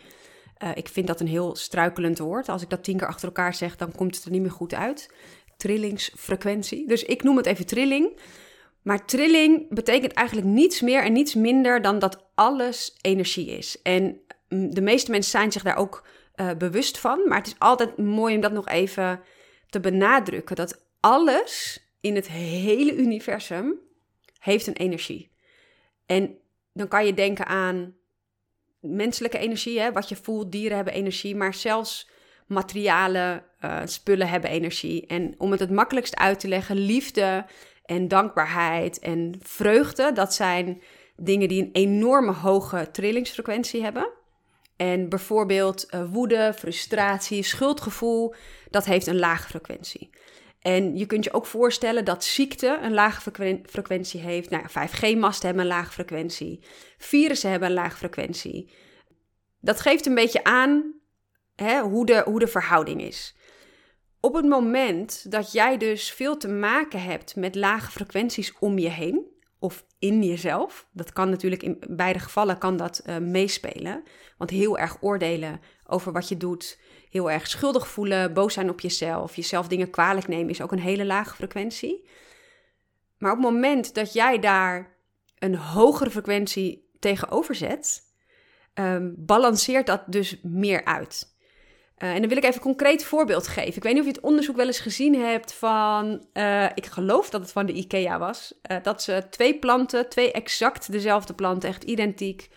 [0.63, 2.49] Uh, ik vind dat een heel struikelend woord.
[2.49, 4.75] Als ik dat tien keer achter elkaar zeg, dan komt het er niet meer goed
[4.75, 5.15] uit.
[5.57, 6.87] Trillingsfrequentie.
[6.87, 8.21] Dus ik noem het even trilling.
[8.83, 13.83] Maar trilling betekent eigenlijk niets meer en niets minder dan dat alles energie is.
[13.83, 17.29] En mm, de meeste mensen zijn zich daar ook uh, bewust van.
[17.29, 19.21] Maar het is altijd mooi om dat nog even
[19.69, 20.57] te benadrukken.
[20.57, 23.79] Dat alles in het hele universum
[24.39, 25.31] heeft een energie.
[26.07, 26.39] En
[26.73, 27.95] dan kan je denken aan
[28.81, 32.11] menselijke energie, hè, wat je voelt, dieren hebben energie, maar zelfs
[32.47, 35.07] materialen, uh, spullen hebben energie.
[35.07, 37.47] En om het het makkelijkst uit te leggen, liefde
[37.85, 40.83] en dankbaarheid en vreugde, dat zijn
[41.17, 44.11] dingen die een enorme hoge trillingsfrequentie hebben.
[44.77, 48.35] En bijvoorbeeld uh, woede, frustratie, schuldgevoel,
[48.71, 50.11] dat heeft een lage frequentie.
[50.61, 53.31] En je kunt je ook voorstellen dat ziekte een lage
[53.67, 54.51] frequentie heeft.
[54.51, 56.65] Nou, 5G-masten hebben een lage frequentie.
[56.99, 58.73] Virussen hebben een lage frequentie.
[59.61, 60.95] Dat geeft een beetje aan
[61.55, 63.37] hè, hoe, de, hoe de verhouding is.
[64.25, 68.89] Op het moment dat jij dus veel te maken hebt met lage frequenties om je
[68.89, 69.27] heen,
[69.59, 70.89] of in jezelf.
[70.93, 74.03] Dat kan natuurlijk in beide gevallen kan dat uh, meespelen.
[74.39, 76.79] Want heel erg oordelen over wat je doet,
[77.11, 80.79] heel erg schuldig voelen, boos zijn op jezelf, jezelf dingen kwalijk nemen, is ook een
[80.79, 82.09] hele lage frequentie.
[83.19, 84.97] Maar op het moment dat jij daar
[85.39, 88.03] een hogere frequentie tegenover zet,
[88.75, 91.34] um, balanceert dat dus meer uit.
[91.99, 93.77] Uh, en dan wil ik even een concreet voorbeeld geven.
[93.77, 97.31] Ik weet niet of je het onderzoek wel eens gezien hebt van, uh, ik geloof
[97.31, 101.69] dat het van de IKEA was, uh, dat ze twee planten, twee exact dezelfde planten,
[101.69, 102.49] echt identiek,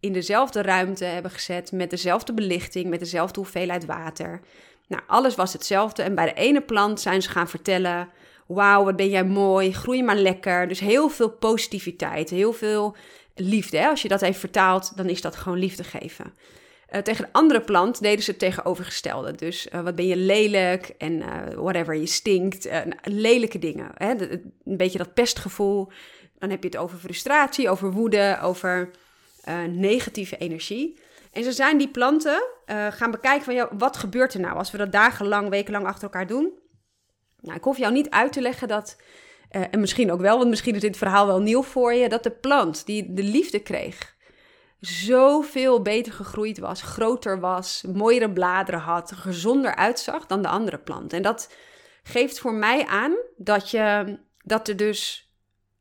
[0.00, 4.40] in dezelfde ruimte hebben gezet, met dezelfde belichting, met dezelfde hoeveelheid water.
[4.86, 6.02] Nou, alles was hetzelfde.
[6.02, 8.08] En bij de ene plant zijn ze gaan vertellen:
[8.46, 10.68] Wauw, wat ben jij mooi, groei maar lekker.
[10.68, 12.96] Dus heel veel positiviteit, heel veel
[13.34, 13.76] liefde.
[13.76, 13.88] Hè?
[13.88, 16.34] Als je dat even vertaalt, dan is dat gewoon liefde geven.
[16.94, 19.32] Uh, tegen een andere plant deden ze het tegenovergestelde.
[19.32, 22.70] Dus uh, wat ben je lelijk en uh, whatever, je stinkt.
[22.70, 23.90] Nou, lelijke dingen.
[23.94, 24.30] Hè?
[24.30, 25.92] een beetje dat pestgevoel.
[26.38, 28.90] Dan heb je het over frustratie, over woede, over
[29.68, 30.98] negatieve energie.
[31.32, 32.42] En ze zijn die planten
[32.90, 36.26] gaan bekijken van, ja, wat gebeurt er nou als we dat dagenlang, wekenlang achter elkaar
[36.26, 36.52] doen?
[37.40, 38.96] Nou, ik hoef jou niet uit te leggen dat,
[39.48, 42.30] en misschien ook wel, want misschien is dit verhaal wel nieuw voor je, dat de
[42.30, 44.13] plant die de liefde kreeg,
[44.86, 51.16] zoveel beter gegroeid was, groter was, mooiere bladeren had, gezonder uitzag dan de andere planten.
[51.16, 51.52] En dat
[52.02, 55.30] geeft voor mij aan dat, je, dat er dus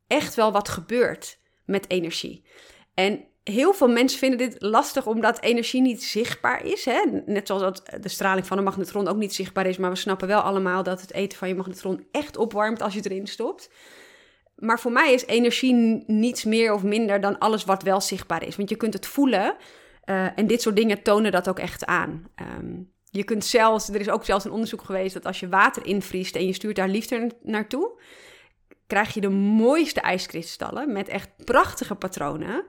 [0.07, 2.45] echt wel wat gebeurt met energie.
[2.93, 6.85] En heel veel mensen vinden dit lastig omdat energie niet zichtbaar is.
[6.85, 7.03] Hè?
[7.25, 9.77] Net zoals dat de straling van een magnetron ook niet zichtbaar is.
[9.77, 13.01] Maar we snappen wel allemaal dat het eten van je magnetron echt opwarmt als je
[13.03, 13.69] erin stopt.
[14.55, 18.55] Maar voor mij is energie niets meer of minder dan alles wat wel zichtbaar is.
[18.55, 19.55] Want je kunt het voelen.
[20.05, 22.27] Uh, en dit soort dingen tonen dat ook echt aan.
[22.59, 25.85] Um, je kunt zelfs, er is ook zelfs een onderzoek geweest dat als je water
[25.85, 28.01] invriest en je stuurt daar liefde naartoe,
[28.87, 32.65] krijg je de mooiste ijskristallen met echt prachtige patronen.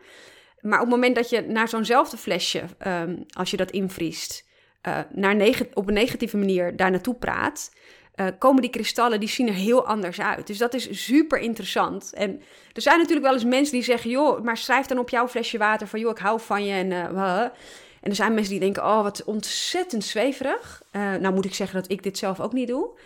[0.60, 4.48] Maar op het moment dat je naar zo'nzelfde flesje, um, als je dat invriest,
[4.88, 7.70] uh, naar op een negatieve manier daar naartoe praat,
[8.16, 10.46] uh, komen die kristallen, die zien er heel anders uit.
[10.46, 12.12] Dus dat is super interessant.
[12.12, 15.28] En er zijn natuurlijk wel eens mensen die zeggen, joh, maar schrijf dan op jouw
[15.28, 16.72] flesje water van, joh, ik hou van je.
[16.72, 17.40] En, uh,
[18.00, 20.82] en er zijn mensen die denken, oh, wat ontzettend zweverig.
[20.92, 22.98] Uh, nou moet ik zeggen dat ik dit zelf ook niet doe.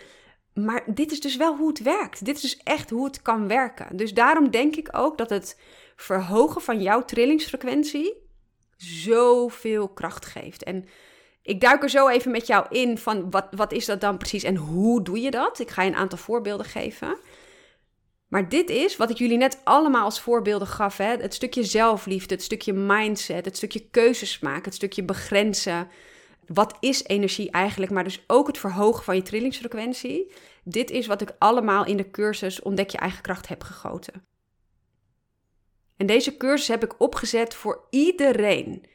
[0.53, 2.25] Maar dit is dus wel hoe het werkt.
[2.25, 3.97] Dit is dus echt hoe het kan werken.
[3.97, 5.59] Dus daarom denk ik ook dat het
[5.95, 8.13] verhogen van jouw trillingsfrequentie
[8.77, 10.63] zoveel kracht geeft.
[10.63, 10.85] En
[11.49, 14.43] ik duik er zo even met jou in van wat, wat is dat dan precies
[14.43, 15.59] en hoe doe je dat?
[15.59, 17.17] Ik ga je een aantal voorbeelden geven.
[18.27, 20.97] Maar dit is wat ik jullie net allemaal als voorbeelden gaf.
[20.97, 21.15] Hè?
[21.17, 25.87] Het stukje zelfliefde, het stukje mindset, het stukje keuzes maken, het stukje begrenzen.
[26.45, 27.91] Wat is energie eigenlijk?
[27.91, 30.31] Maar dus ook het verhogen van je trillingsfrequentie.
[30.63, 34.27] Dit is wat ik allemaal in de cursus Ontdek je eigen kracht heb gegoten.
[35.97, 38.85] En deze cursus heb ik opgezet voor iedereen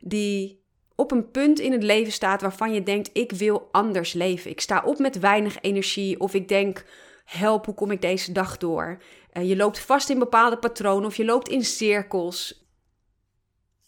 [0.00, 0.61] die
[1.02, 4.50] op een punt in het leven staat waarvan je denkt: ik wil anders leven.
[4.50, 6.84] Ik sta op met weinig energie of ik denk:
[7.24, 8.98] help, hoe kom ik deze dag door?
[9.32, 12.66] Uh, je loopt vast in bepaalde patronen of je loopt in cirkels.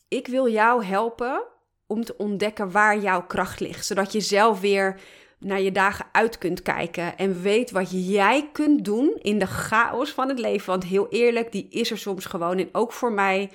[0.08, 1.42] Ik wil jou helpen
[1.86, 5.00] om te ontdekken waar jouw kracht ligt, zodat je zelf weer
[5.38, 10.10] naar je dagen uit kunt kijken en weet wat jij kunt doen in de chaos
[10.10, 10.66] van het leven.
[10.66, 12.58] Want heel eerlijk, die is er soms gewoon.
[12.58, 13.50] En ook voor mij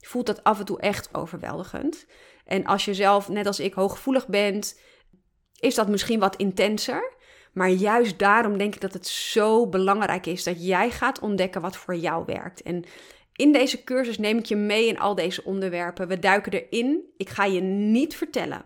[0.00, 2.06] voelt dat af en toe echt overweldigend.
[2.44, 4.80] En als je zelf, net als ik, hooggevoelig bent,
[5.60, 7.12] is dat misschien wat intenser.
[7.52, 11.76] Maar juist daarom denk ik dat het zo belangrijk is dat jij gaat ontdekken wat
[11.76, 12.62] voor jou werkt.
[12.62, 12.84] En
[13.32, 16.08] in deze cursus neem ik je mee in al deze onderwerpen.
[16.08, 17.04] We duiken erin.
[17.16, 18.64] Ik ga je niet vertellen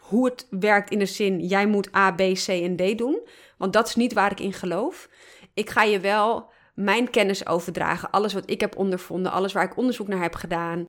[0.00, 3.20] hoe het werkt in de zin jij moet A, B, C en D doen.
[3.58, 5.08] Want dat is niet waar ik in geloof.
[5.54, 8.10] Ik ga je wel mijn kennis overdragen.
[8.10, 10.86] Alles wat ik heb ondervonden, alles waar ik onderzoek naar heb gedaan.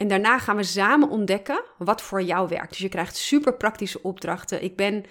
[0.00, 2.68] En daarna gaan we samen ontdekken wat voor jou werkt.
[2.68, 4.62] Dus je krijgt super praktische opdrachten.
[4.62, 5.04] Ik ben,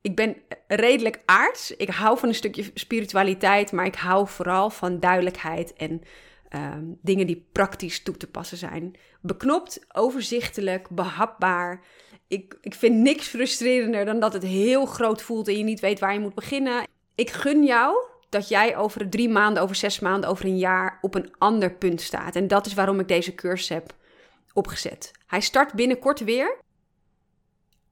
[0.00, 0.36] ik ben
[0.66, 1.76] redelijk aards.
[1.76, 6.02] Ik hou van een stukje spiritualiteit, maar ik hou vooral van duidelijkheid en
[6.48, 8.96] ehm, dingen die praktisch toe te passen zijn.
[9.20, 11.84] Beknopt, overzichtelijk, behapbaar.
[12.28, 16.00] Ik, ik vind niks frustrerender dan dat het heel groot voelt en je niet weet
[16.00, 16.86] waar je moet beginnen.
[17.14, 17.96] Ik gun jou
[18.32, 22.00] dat jij over drie maanden, over zes maanden, over een jaar op een ander punt
[22.00, 22.36] staat.
[22.36, 23.94] En dat is waarom ik deze cursus heb
[24.52, 25.10] opgezet.
[25.26, 26.56] Hij start binnenkort weer.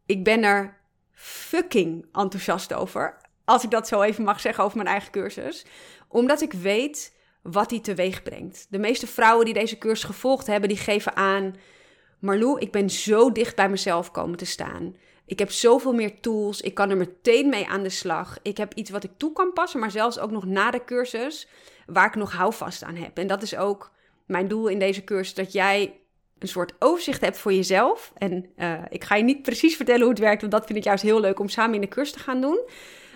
[0.07, 0.77] Ik ben er
[1.13, 3.17] fucking enthousiast over.
[3.45, 5.67] Als ik dat zo even mag zeggen over mijn eigen cursus.
[6.09, 8.67] Omdat ik weet wat hij teweeg brengt.
[8.71, 11.55] De meeste vrouwen die deze cursus gevolgd hebben, die geven aan...
[12.19, 14.97] Marlou, ik ben zo dicht bij mezelf komen te staan.
[15.31, 16.61] Ik heb zoveel meer tools.
[16.61, 18.39] Ik kan er meteen mee aan de slag.
[18.43, 21.49] Ik heb iets wat ik toe kan passen, maar zelfs ook nog na de cursus,
[21.87, 23.19] waar ik nog houvast aan heb.
[23.19, 23.91] En dat is ook
[24.27, 26.01] mijn doel in deze cursus: dat jij
[26.39, 28.13] een soort overzicht hebt voor jezelf.
[28.17, 30.85] En uh, ik ga je niet precies vertellen hoe het werkt, want dat vind ik
[30.85, 32.61] juist heel leuk om samen in de cursus te gaan doen.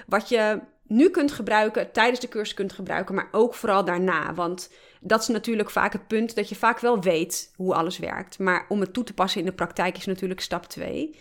[0.07, 4.35] Wat je nu kunt gebruiken, tijdens de cursus kunt gebruiken, maar ook vooral daarna.
[4.35, 8.39] Want dat is natuurlijk vaak het punt dat je vaak wel weet hoe alles werkt.
[8.39, 11.15] Maar om het toe te passen in de praktijk is natuurlijk stap 2.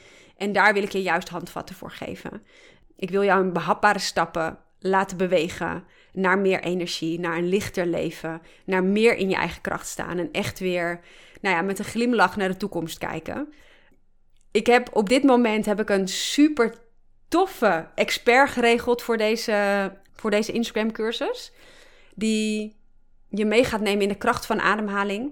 [0.43, 2.43] En daar wil ik je juist handvatten voor geven.
[2.95, 8.41] Ik wil jou in behapbare stappen laten bewegen naar meer energie, naar een lichter leven,
[8.65, 10.99] naar meer in je eigen kracht staan en echt weer
[11.41, 13.53] nou ja, met een glimlach naar de toekomst kijken.
[14.51, 16.75] Ik heb op dit moment heb ik een super
[17.27, 21.51] toffe expert geregeld voor deze, voor deze Instagram cursus.
[22.15, 22.75] Die
[23.29, 25.31] je mee gaat nemen in de kracht van ademhaling.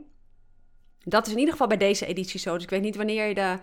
[1.03, 2.53] Dat is in ieder geval bij deze editie zo.
[2.53, 3.57] Dus ik weet niet wanneer je de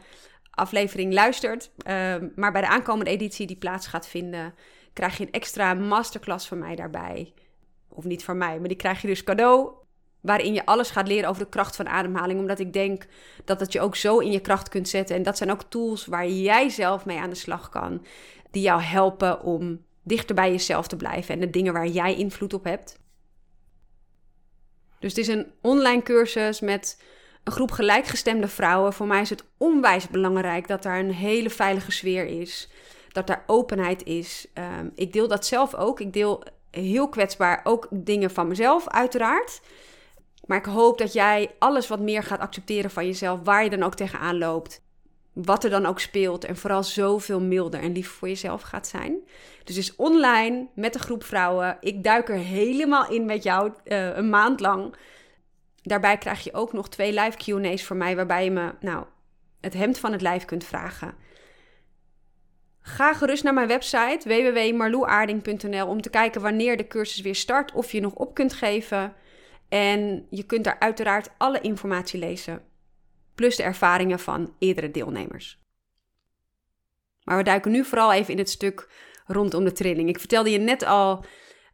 [0.51, 1.71] aflevering luistert.
[1.79, 4.55] Ehm, maar bij de aankomende editie die plaats gaat vinden,
[4.93, 7.33] krijg je een extra masterclass van mij daarbij.
[7.89, 9.73] Of niet van mij, maar die krijg je dus cadeau.
[10.21, 12.41] Waarin je alles gaat leren over de kracht van ademhaling.
[12.41, 13.07] Omdat ik denk
[13.45, 15.17] dat het je ook zo in je kracht kunt zetten.
[15.17, 18.05] En dat zijn ook tools waar jij zelf mee aan de slag kan.
[18.51, 21.35] Die jou helpen om dichter bij jezelf te blijven.
[21.35, 22.99] En de dingen waar jij invloed op hebt.
[24.99, 27.03] Dus het is een online cursus met
[27.49, 28.93] een groep gelijkgestemde vrouwen.
[28.93, 32.69] Voor mij is het onwijs belangrijk dat daar een hele veilige sfeer is.
[33.13, 34.47] Dat daar openheid is.
[34.55, 36.01] Ehm, ik deel dat zelf ook.
[36.01, 39.61] Ik deel heel kwetsbaar ook dingen van mezelf, uiteraard.
[40.47, 43.83] Maar ik hoop dat jij alles wat meer gaat accepteren van jezelf, waar je dan
[43.83, 44.83] ook tegenaan loopt,
[45.33, 49.17] wat er dan ook speelt en vooral zoveel milder en liever voor jezelf gaat zijn.
[49.65, 51.77] Dus is online met een groep vrouwen.
[51.81, 54.95] Ik duik er helemaal in met jou uh, een maand lang.
[55.83, 59.07] Daarbij krijg je ook nog twee live Q&A's voor mij, waarbij je me nou,
[59.61, 61.15] het hemd van het lijf kunt vragen.
[62.81, 67.93] Ga gerust naar mijn website www.marloeaarding.nl om te kijken wanneer de cursus weer start of
[67.93, 69.15] je nog op kunt geven.
[69.69, 72.63] En je kunt daar uiteraard alle informatie lezen,
[73.35, 75.63] plus de ervaringen van eerdere deelnemers.
[77.25, 78.89] Maar we duiken nu vooral even in het stuk
[79.27, 80.09] rondom de trilling.
[80.09, 81.25] Ik vertelde je net al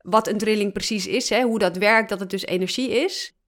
[0.00, 3.38] wat een trilling precies is, hè, hoe dat werkt, dat het dus energie is.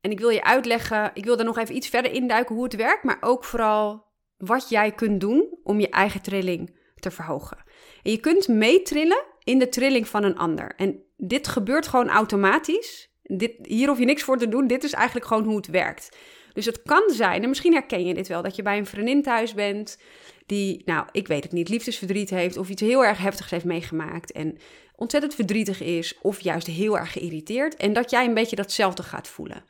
[0.00, 2.76] En ik wil je uitleggen, ik wil daar nog even iets verder induiken hoe het
[2.76, 4.06] werkt, maar ook vooral
[4.36, 7.58] wat jij kunt doen om je eigen trilling te verhogen.
[8.02, 10.74] En je kunt meetrillen in de trilling van een ander.
[10.76, 13.10] En dit gebeurt gewoon automatisch.
[13.22, 14.66] Dit, hier hoef je niks voor te doen.
[14.66, 16.16] Dit is eigenlijk gewoon hoe het werkt.
[16.52, 19.22] Dus het kan zijn, en misschien herken je dit wel, dat je bij een vriendin
[19.22, 19.98] thuis bent
[20.46, 24.32] die, nou, ik weet het niet, liefdesverdriet heeft of iets heel erg heftigs heeft meegemaakt
[24.32, 24.58] en
[24.96, 29.28] ontzettend verdrietig is of juist heel erg geïrriteerd en dat jij een beetje datzelfde gaat
[29.28, 29.64] voelen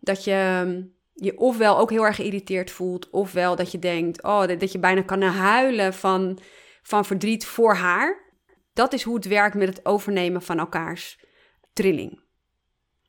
[0.00, 0.82] dat je ehm,
[1.20, 5.02] je ofwel ook heel erg geïrriteerd voelt, ofwel dat je denkt, oh, dat je bijna
[5.02, 6.38] kan huilen van,
[6.82, 8.26] van verdriet voor haar.
[8.72, 11.20] Dat is hoe het werkt met het overnemen van elkaars
[11.72, 12.20] trilling.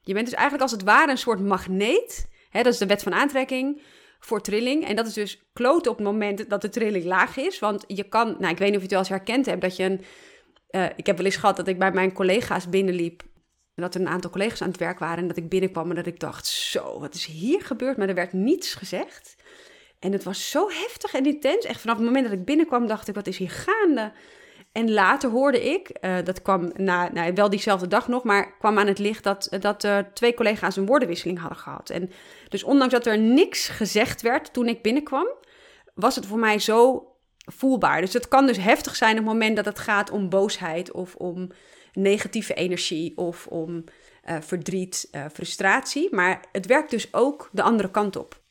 [0.02, 2.30] Je bent dus eigenlijk als het ware een soort magneet.
[2.50, 3.82] Hè, dat is de wet van aantrekking
[4.20, 4.88] voor trilling.
[4.88, 7.60] En dat is dus kloten op het moment dat de trilling laag is.
[7.60, 9.76] Want je kan, nou, ik weet niet of je het wel eens herkend hebt, dat
[9.76, 10.02] je een.
[10.72, 13.24] Uh, ik heb wel eens gehad dat ik bij mijn collega's binnenliep
[13.82, 16.06] dat er een aantal collega's aan het werk waren en dat ik binnenkwam en dat
[16.06, 17.98] ik dacht, zo, wat is hier gebeurd?
[17.98, 19.36] Maar er werd niets gezegd.
[20.00, 21.66] En het was zo heftig en intens.
[21.66, 24.12] Echt vanaf het moment dat ik binnenkwam dacht ik, wat is hier gaande?
[24.72, 28.80] En later hoorde ik, uh, dat kwam na, nou, wel diezelfde dag nog, maar kwam
[28.80, 31.90] aan het licht dat, dat twee collega's een woordenwisseling hadden gehad.
[31.90, 32.12] En
[32.50, 35.28] dus ondanks dat er niks gezegd werd toen ik binnenkwam,
[35.94, 37.08] was het voor mij zo
[37.46, 38.02] voelbaar.
[38.02, 41.16] Dus het kan dus heftig zijn op het moment dat het gaat om boosheid of
[41.16, 41.52] om
[41.94, 43.84] negatieve energie of om
[44.30, 46.16] uh, verdriet, uh, frustratie.
[46.16, 48.42] Maar het werkt dus ook de andere kant op.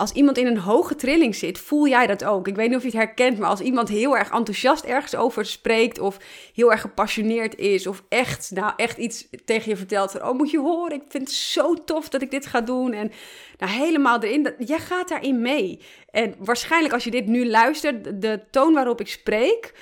[0.00, 2.48] als iemand in een hoge trilling zit, voel jij dat ook.
[2.48, 5.46] Ik weet niet of je het herkent, maar als iemand heel erg enthousiast ergens over
[5.46, 6.16] spreekt, of
[6.54, 10.50] heel erg gepassioneerd is, of echt, nou, echt iets tegen je vertelt van, oh, moet
[10.50, 12.92] je horen, ik vind het zo tof dat ik dit ga doen.
[12.92, 13.10] En
[13.56, 15.80] nou, helemaal erin, dat, jij gaat daarin mee.
[16.10, 19.72] En waarschijnlijk als je dit nu luistert, de toon waarop ik spreek,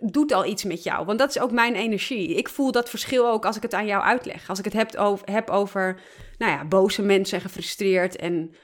[0.00, 1.06] doet al iets met jou.
[1.06, 2.34] Want dat is ook mijn energie.
[2.34, 4.48] Ik voel dat verschil ook als ik het aan jou uitleg.
[4.48, 4.92] Als ik het
[5.24, 6.00] heb over,
[6.38, 8.54] nou ja, boze mensen, gefrustreerd en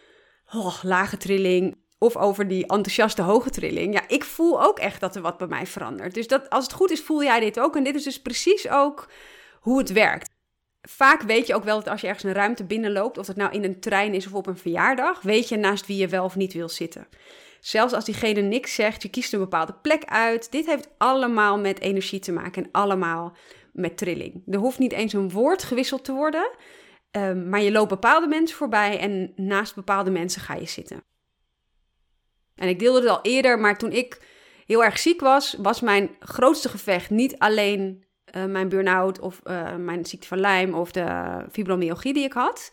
[0.55, 1.77] oh, lage trilling.
[1.99, 3.95] Of over die enthousiaste hoge trilling.
[3.95, 6.15] Ja, ik voel ook echt dat er wat bij mij verandert.
[6.15, 7.77] Dus dat, als het goed is, voel jij dit ook.
[7.77, 9.09] En dit is dus precies ook
[9.61, 10.31] hoe het werkt.
[10.83, 13.53] Vaak weet je ook wel dat als je ergens een ruimte binnenloopt, of dat nou
[13.53, 16.37] in een trein is of op een verjaardag, weet je naast wie je wel of
[16.37, 17.07] niet wil zitten.
[17.61, 20.53] Zelfs als diegene niks zegt, je kiest een bepaalde plek uit.
[20.53, 23.37] Dit heeft allemaal met energie te maken en allemaal
[23.73, 24.43] met trilling.
[24.47, 26.51] Er hoeft niet eens een woord gewisseld te worden.
[27.17, 31.05] Ehm, maar je loopt bepaalde mensen voorbij en naast bepaalde mensen ga je zitten.
[32.55, 34.21] En ik deelde het al eerder, maar toen ik
[34.67, 38.05] heel erg ziek was, was mijn grootste gevecht niet alleen
[38.37, 42.73] uh, mijn burn-out of uh, mijn ziekte van Lyme of de fibromyalgie die ik had,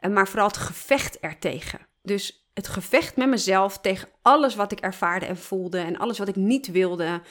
[0.00, 1.86] uh, maar vooral het gevecht ertegen.
[2.02, 6.28] Dus het gevecht met mezelf tegen alles wat ik ervaarde en voelde en alles wat
[6.28, 7.22] ik niet wilde,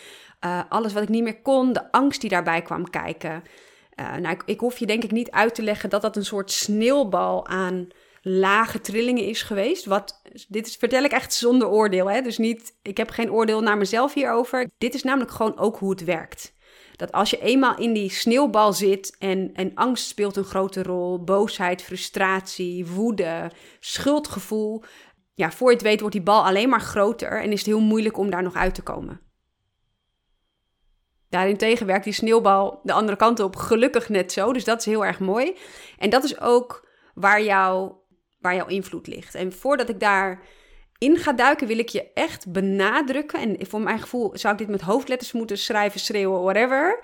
[0.69, 3.43] alles wat ik niet meer kon, de angst die daarbij kwam kijken.
[4.01, 6.25] Uh, nou, ik, ik, hoef je denk ik niet uit te leggen dat dat een
[6.25, 7.87] soort sneeuwbal aan
[8.21, 9.85] lage trillingen is geweest.
[9.85, 12.09] Wat, dit is, vertel ik echt zonder oordeel.
[12.09, 12.21] Hè?
[12.21, 14.69] Dus niet, ik heb geen oordeel naar mezelf hierover.
[14.77, 16.53] Dit is namelijk gewoon ook hoe het werkt.
[16.95, 21.23] Dat als je eenmaal in die sneeuwbal zit en, en angst speelt een grote rol,
[21.23, 24.83] boosheid, frustratie, woede, schuldgevoel.
[25.33, 27.79] Ja, voor je het weet wordt die bal alleen maar groter en is het heel
[27.79, 29.30] moeilijk om daar nog uit te komen.
[31.31, 34.53] Daarentegen werkt die sneeuwbal de andere kant op gelukkig net zo.
[34.53, 35.57] Dus dat is heel erg mooi.
[35.97, 37.91] En dat is ook waar, jou,
[38.39, 39.35] waar jouw invloed ligt.
[39.35, 40.43] En voordat ik daar
[40.97, 43.39] in ga duiken, wil ik je echt benadrukken.
[43.39, 47.03] En voor mijn gevoel zou ik dit met hoofdletters moeten schrijven, schreeuwen, whatever.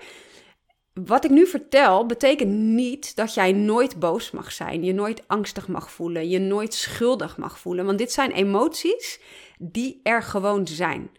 [0.92, 4.84] Wat ik nu vertel, betekent niet dat jij nooit boos mag zijn.
[4.84, 6.28] Je nooit angstig mag voelen.
[6.28, 7.84] Je nooit schuldig mag voelen.
[7.84, 9.20] Want dit zijn emoties
[9.58, 11.10] die er gewoon zijn.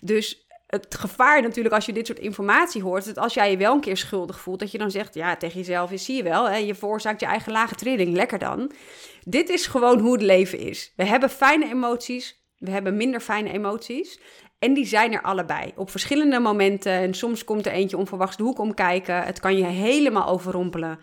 [0.00, 0.45] Dus
[0.82, 3.80] het gevaar natuurlijk als je dit soort informatie hoort, dat als jij je wel een
[3.80, 6.74] keer schuldig voelt, dat je dan zegt, ja, tegen jezelf, zie je wel, hè, je
[6.74, 8.70] veroorzaakt je eigen lage trilling, lekker dan.
[9.24, 10.92] Dit is gewoon hoe het leven is.
[10.96, 14.20] We hebben fijne emoties, we hebben minder fijne emoties.
[14.58, 15.72] En die zijn er allebei.
[15.76, 16.92] Op verschillende momenten.
[16.92, 19.22] En soms komt er eentje onverwachts de hoek omkijken.
[19.22, 20.98] Het kan je helemaal overrompelen.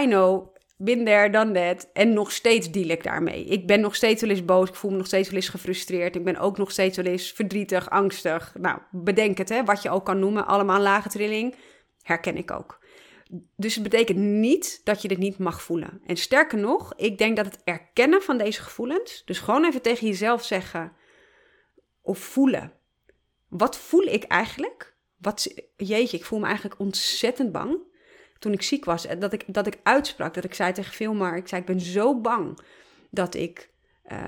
[0.00, 1.88] I know, bin there, done that.
[1.92, 3.44] En nog steeds deal ik daarmee.
[3.44, 4.68] Ik ben nog steeds wel eens boos.
[4.68, 6.16] Ik voel me nog steeds wel eens gefrustreerd.
[6.16, 8.54] Ik ben ook nog steeds wel eens verdrietig, angstig.
[8.58, 10.46] Nou, bedenk het, hè, wat je ook kan noemen.
[10.46, 11.54] Allemaal lage trilling.
[12.02, 12.84] Herken ik ook.
[13.56, 16.00] Dus het betekent niet dat je dit niet mag voelen.
[16.06, 20.06] En sterker nog, ik denk dat het erkennen van deze gevoelens, dus gewoon even tegen
[20.06, 20.92] jezelf zeggen
[22.02, 22.72] of voelen.
[23.48, 24.94] Wat voel ik eigenlijk?
[25.16, 27.78] Wat, jeetje, ik voel me eigenlijk ontzettend bang
[28.38, 31.48] toen ik ziek was, dat ik, dat ik uitsprak, dat ik zei tegen Filmar, ik
[31.48, 32.58] zei, ik ben zo bang
[33.10, 33.70] dat ik
[34.12, 34.18] uh,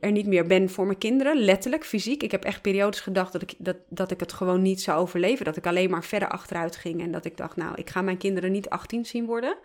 [0.00, 2.22] er niet meer ben voor mijn kinderen, letterlijk, fysiek.
[2.22, 5.44] Ik heb echt periodes gedacht dat ik, dat, dat ik het gewoon niet zou overleven,
[5.44, 8.16] dat ik alleen maar verder achteruit ging en dat ik dacht, nou, ik ga mijn
[8.16, 9.56] kinderen niet 18 zien worden.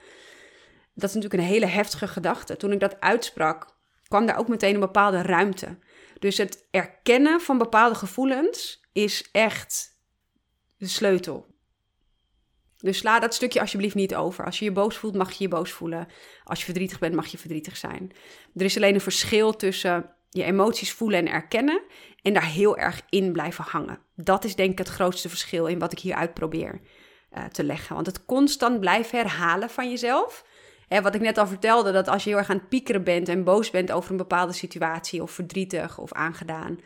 [0.93, 2.57] Dat is natuurlijk een hele heftige gedachte.
[2.57, 3.75] Toen ik dat uitsprak,
[4.07, 5.77] kwam daar ook meteen een bepaalde ruimte.
[6.19, 9.99] Dus het erkennen van bepaalde gevoelens is echt
[10.77, 11.55] de sleutel.
[12.77, 14.45] Dus sla dat stukje alsjeblieft niet over.
[14.45, 16.07] Als je je boos voelt, mag je je boos voelen.
[16.43, 18.11] Als je verdrietig bent, mag je verdrietig zijn.
[18.55, 21.81] Er is alleen een verschil tussen je emoties voelen en erkennen
[22.21, 23.99] en daar heel erg in blijven hangen.
[24.15, 26.81] Dat is denk ik het grootste verschil in wat ik hier uit probeer
[27.37, 27.95] uh, te leggen.
[27.95, 30.45] Want het constant blijven herhalen van jezelf.
[30.87, 33.29] Hè, wat ik net al vertelde, dat als je heel erg aan het piekeren bent
[33.29, 36.79] en boos bent over een bepaalde situatie of verdrietig of aangedaan,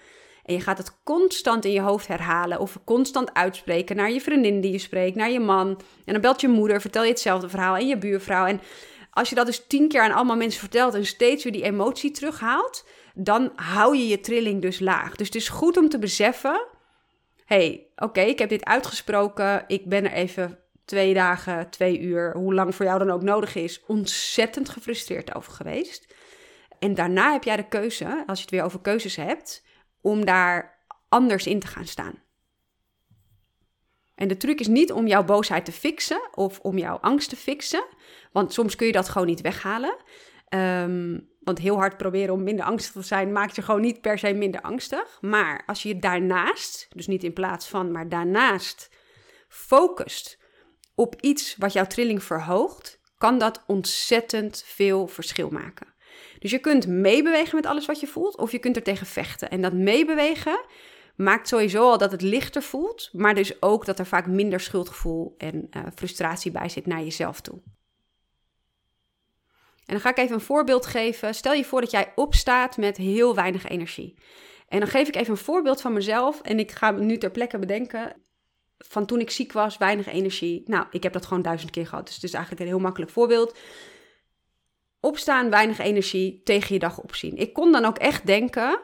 [0.46, 4.62] en je gaat het constant in je hoofd herhalen of constant uitspreken naar je vriendin
[4.62, 5.68] die je spreekt, naar je man.
[6.06, 8.46] En dan belt je moeder, vertel je hetzelfde verhaal en je buurvrouw.
[8.46, 8.62] En
[9.12, 12.12] als je dat dus tien keer aan allemaal mensen vertelt en steeds weer die emotie
[12.12, 15.16] terughaalt, dan hou je je trilling dus laag.
[15.16, 16.68] Dus het is goed om te beseffen:
[17.46, 19.64] hey, oké, ik heb dit uitgesproken.
[19.68, 23.56] Ik ben er even twee dagen, twee uur, hoe lang voor jou dan ook nodig
[23.56, 26.14] is, ontzettend gefrustreerd over geweest.
[26.80, 29.64] En daarna heb jij de keuze, als je het weer over keuzes hebt,
[30.02, 32.24] om daar anders in te gaan staan.
[34.16, 37.36] En de truc is niet om jouw boosheid te fixen of om jouw angst te
[37.36, 37.86] fixen,
[38.32, 39.96] want soms kun je dat gewoon niet weghalen.
[40.48, 44.18] Ehm, want heel hard proberen om minder angstig te zijn maakt je gewoon niet per
[44.18, 45.18] se minder angstig.
[45.22, 48.90] Maar als je je daarnaast, dus niet in plaats van, maar daarnaast
[49.48, 50.40] focust
[50.96, 55.94] op iets wat jouw trilling verhoogt, kan dat ontzettend veel verschil maken.
[56.42, 59.50] Dus je kunt meebewegen met alles wat je voelt, of je kunt er tegen vechten.
[59.50, 60.66] En dat meebewegen
[61.16, 65.36] maakt sowieso al dat het lichter voelt, maar dus ook dat er vaak minder schuldgevoel
[65.38, 67.62] en uh, frustratie bij zit naar jezelf toe.
[69.86, 71.36] En dan ga ik even een voorbeeld geven.
[71.36, 74.18] Stel je voor dat jij opstaat met heel weinig energie.
[74.68, 77.60] En dan geef ik even een voorbeeld van mezelf en ik ga nu ter plekke
[77.60, 78.16] bedenken
[78.78, 80.64] van toen ik ziek was, weinig energie.
[80.66, 83.12] Nou, ik heb dat gewoon duizend keer gehad, dus het is eigenlijk een heel makkelijk
[83.12, 83.58] voorbeeld.
[85.02, 87.38] Opstaan, weinig energie, tegen je dag opzien.
[87.38, 88.80] Ik kon dan ook echt denken,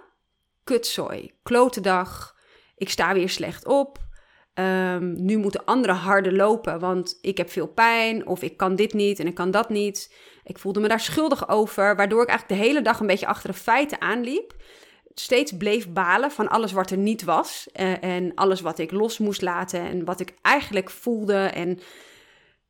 [0.63, 2.35] kutzooi, klote dag,
[2.75, 4.05] ik sta weer slecht op.
[4.53, 8.93] Um, nu moeten anderen harder lopen, want ik heb veel pijn of ik kan dit
[8.93, 10.15] niet en ik kan dat niet.
[10.43, 13.51] Ik voelde me daar schuldig over, waardoor ik eigenlijk de hele dag een beetje achter
[13.51, 14.55] de feiten aanliep.
[15.13, 19.17] Steeds bleef balen van alles wat er niet was uh, en alles wat ik los
[19.17, 21.79] moest laten en wat ik eigenlijk voelde en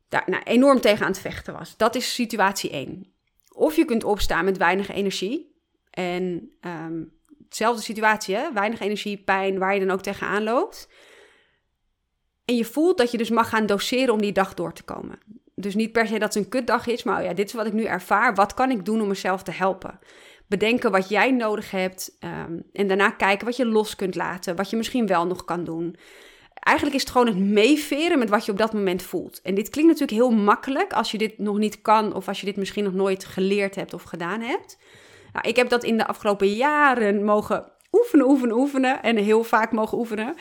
[0.08, 1.76] daar nou, enorm tegen aan het vechten was.
[1.76, 3.17] Dat is situatie 1.
[3.58, 5.56] Of je kunt opstaan met weinig energie
[5.90, 7.12] en um,
[7.44, 8.52] hetzelfde situatie, hè?
[8.52, 10.88] weinig energie, pijn, waar je dan ook tegenaan loopt.
[12.44, 15.18] En je voelt dat je dus mag gaan doseren om die dag door te komen.
[15.54, 17.66] Dus niet per se dat het een kutdag is, maar oh ja, dit is wat
[17.66, 18.34] ik nu ervaar.
[18.34, 19.98] Wat kan ik doen om mezelf te helpen?
[20.46, 24.70] Bedenken wat jij nodig hebt um, en daarna kijken wat je los kunt laten, wat
[24.70, 25.96] je misschien wel nog kan doen.
[26.68, 29.40] Eigenlijk is het gewoon het meeveren met wat je op dat moment voelt.
[29.42, 32.46] En dit klinkt natuurlijk heel makkelijk als je dit nog niet kan of als je
[32.46, 34.78] dit misschien nog nooit geleerd hebt of gedaan hebt.
[35.32, 39.72] Nou, ik heb dat in de afgelopen jaren mogen oefenen, oefenen, oefenen en heel vaak
[39.72, 40.34] mogen oefenen.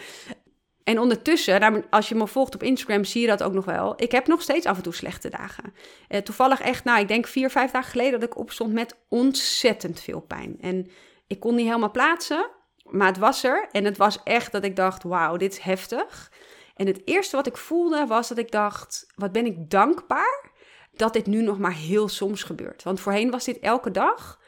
[0.84, 3.93] En ondertussen, als je me volgt op Instagram, zie je dat ook nog wel.
[3.97, 5.73] Ik heb nog steeds af en toe slechte dagen.
[6.07, 9.99] Eh, toevallig echt, nou, ik denk vier, vijf dagen geleden dat ik opstond met ontzettend
[9.99, 10.57] veel pijn.
[10.61, 10.88] En
[11.28, 12.49] ik kon niet helemaal plaatsen,
[12.89, 13.67] maar het was er.
[13.71, 16.31] En het was echt dat ik dacht, wauw, dit is heftig.
[16.75, 20.51] En het eerste wat ik voelde was dat ik dacht, wat ben ik dankbaar
[20.95, 22.83] dat dit nu nog maar heel soms gebeurt.
[22.83, 24.39] Want voorheen was dit elke dag.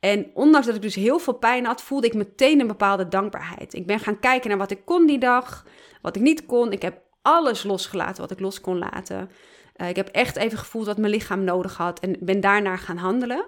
[0.00, 3.74] En ondanks dat ik dus heel veel pijn had, voelde ik meteen een bepaalde dankbaarheid.
[3.74, 5.66] Ik ben gaan kijken naar wat ik kon die dag,
[6.02, 6.72] wat ik niet kon.
[6.72, 9.30] Ik heb alles losgelaten wat ik los kon laten.
[9.76, 12.96] Uh, ik heb echt even gevoeld wat mijn lichaam nodig had en ben daarnaar gaan
[12.96, 13.46] handelen.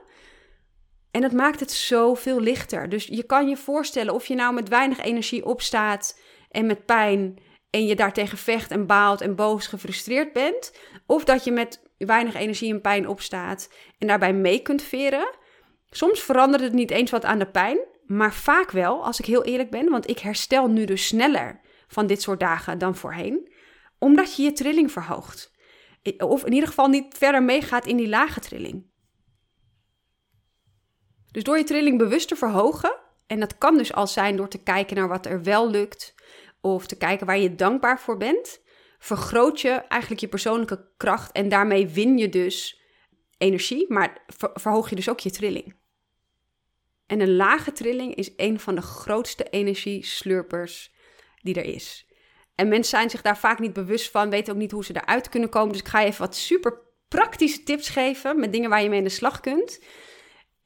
[1.16, 2.88] En dat maakt het zoveel lichter.
[2.88, 7.38] Dus je kan je voorstellen of je nou met weinig energie opstaat en met pijn
[7.70, 10.72] en je daartegen vecht en baalt en boos gefrustreerd bent.
[11.06, 15.28] Of dat je met weinig energie en pijn opstaat en daarbij mee kunt veren.
[15.90, 19.44] Soms verandert het niet eens wat aan de pijn, maar vaak wel, als ik heel
[19.44, 23.52] eerlijk ben, want ik herstel nu dus sneller van dit soort dagen dan voorheen,
[23.98, 25.54] omdat je je trilling verhoogt.
[26.18, 28.94] Of in ieder geval niet verder meegaat in die lage trilling.
[31.36, 34.62] Dus door je trilling bewust te verhogen, en dat kan dus al zijn door te
[34.62, 36.14] kijken naar wat er wel lukt,
[36.60, 38.60] of te kijken waar je dankbaar voor bent,
[38.98, 42.80] vergroot je eigenlijk je persoonlijke kracht en daarmee win je dus
[43.38, 44.24] energie, maar
[44.54, 45.76] verhoog je dus ook je trilling.
[47.06, 50.92] En een lage trilling is een van de grootste energieslurpers
[51.42, 52.06] die er is.
[52.54, 55.28] En mensen zijn zich daar vaak niet bewust van, weten ook niet hoe ze eruit
[55.28, 55.72] kunnen komen.
[55.72, 58.98] Dus ik ga je even wat super praktische tips geven met dingen waar je mee
[58.98, 59.78] in de slag kunt.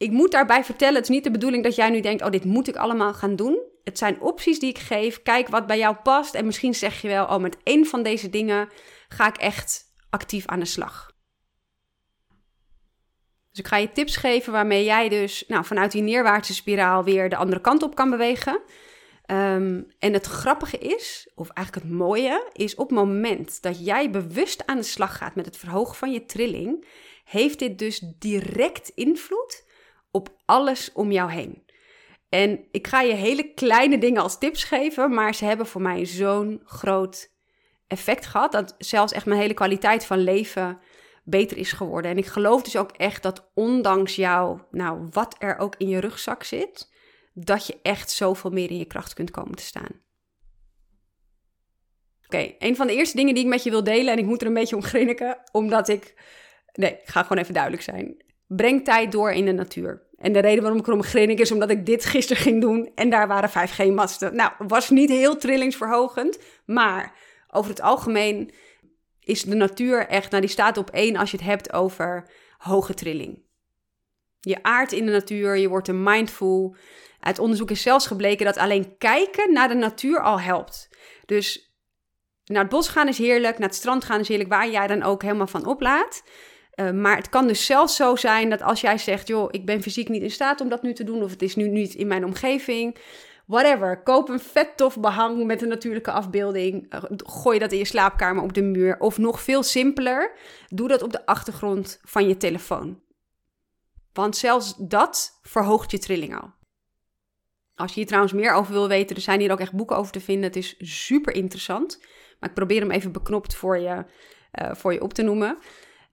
[0.00, 2.44] Ik moet daarbij vertellen, het is niet de bedoeling dat jij nu denkt, oh dit
[2.44, 3.62] moet ik allemaal gaan doen.
[3.84, 5.22] Het zijn opties die ik geef.
[5.22, 6.34] Kijk wat bij jou past.
[6.34, 8.68] En misschien zeg je wel, oh met één van deze dingen
[9.08, 11.12] ga ik echt actief aan de slag.
[13.50, 17.28] Dus ik ga je tips geven waarmee jij dus nou, vanuit die neerwaartse spiraal weer
[17.28, 18.60] de andere kant op kan bewegen.
[19.26, 24.10] Um, en het grappige is, of eigenlijk het mooie, is op het moment dat jij
[24.10, 26.86] bewust aan de slag gaat met het verhogen van je trilling,
[27.24, 29.68] heeft dit dus direct invloed
[30.10, 31.64] op alles om jou heen.
[32.28, 36.06] En ik ga je hele kleine dingen als tips geven, maar ze hebben voor mij
[36.06, 37.32] zo'n groot
[37.86, 40.80] effect gehad dat zelfs echt mijn hele kwaliteit van leven
[41.24, 42.10] beter is geworden.
[42.10, 45.98] En ik geloof dus ook echt dat ondanks jou, nou, wat er ook in je
[45.98, 46.92] rugzak zit,
[47.32, 50.00] dat je echt zoveel meer in je kracht kunt komen te staan.
[52.24, 54.40] Oké, een van de eerste dingen die ik met je wil delen, en ik moet
[54.40, 56.14] er een beetje om grinniken, omdat ik.
[56.72, 58.24] Nee, ik ga gewoon even duidelijk zijn.
[58.56, 60.02] Breng tijd door in de natuur.
[60.18, 63.10] En de reden waarom ik erom grinnik is omdat ik dit gisteren ging doen en
[63.10, 64.34] daar waren 5G-masten.
[64.34, 67.14] Nou, was niet heel trillingsverhogend, maar
[67.50, 68.50] over het algemeen
[69.20, 72.94] is de natuur echt, nou die staat op één als je het hebt over hoge
[72.94, 73.42] trilling.
[74.40, 76.76] Je aardt in de natuur, je wordt er mindful.
[77.20, 80.88] Uit onderzoek is zelfs gebleken dat alleen kijken naar de natuur al helpt.
[81.26, 81.74] Dus
[82.44, 85.02] naar het bos gaan is heerlijk, naar het strand gaan is heerlijk, waar jij dan
[85.02, 86.22] ook helemaal van oplaat.
[86.80, 89.82] Uh, maar het kan dus zelfs zo zijn dat als jij zegt, joh, ik ben
[89.82, 92.06] fysiek niet in staat om dat nu te doen, of het is nu niet in
[92.06, 92.96] mijn omgeving,
[93.46, 94.02] whatever.
[94.02, 96.86] Koop een vet tof behang met een natuurlijke afbeelding.
[96.90, 98.98] Eh, gooi dat in je slaapkamer op de muur.
[98.98, 100.32] Of nog veel simpeler,
[100.68, 103.00] doe dat op de achtergrond van je telefoon.
[104.12, 106.52] Want zelfs dat verhoogt je trilling al.
[107.74, 110.12] Als je hier trouwens meer over wil weten, er zijn hier ook echt boeken over
[110.12, 110.44] te vinden.
[110.44, 111.98] Het is super interessant.
[112.40, 114.04] Maar ik probeer hem even beknopt voor je,
[114.62, 115.58] uh, voor je op te noemen.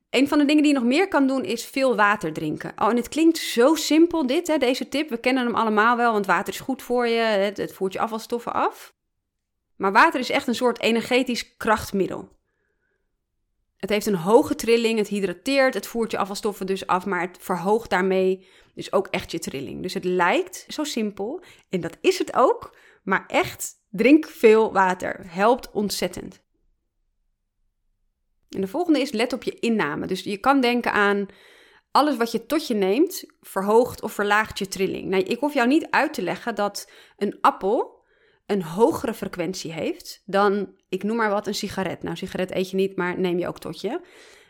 [0.10, 2.74] Een van de dingen die je nog meer kan doen is veel water drinken.
[2.76, 5.10] Oh, en het klinkt zo simpel dit, hè, deze tip.
[5.10, 7.20] We kennen hem allemaal wel, want water is goed voor je.
[7.20, 8.96] Het, het voert je afvalstoffen af.
[9.76, 12.36] Maar water is echt een soort energetisch krachtmiddel.
[13.78, 17.38] Het heeft een hoge trilling, het hydrateert, het voert je afvalstoffen dus af, maar het
[17.40, 19.82] verhoogt daarmee dus ook echt je trilling.
[19.82, 25.26] Dus het lijkt zo simpel, en dat is het ook, maar echt, drink veel water.
[25.28, 26.46] Helpt ontzettend.
[28.50, 30.08] En de volgende is let op je inname.
[30.08, 31.26] Dus je kan denken aan
[31.92, 35.10] alles wat je tot je neemt, verhoogt of verlaagt je trilling.
[35.10, 37.98] Nou, ik hoef jou niet uit te leggen dat een appel
[38.48, 42.04] een hogere frequentie heeft dan, ik noem maar wat, een sigaret.
[42.04, 44.00] Nou, sigaret eet je niet, maar neem je ook tot je.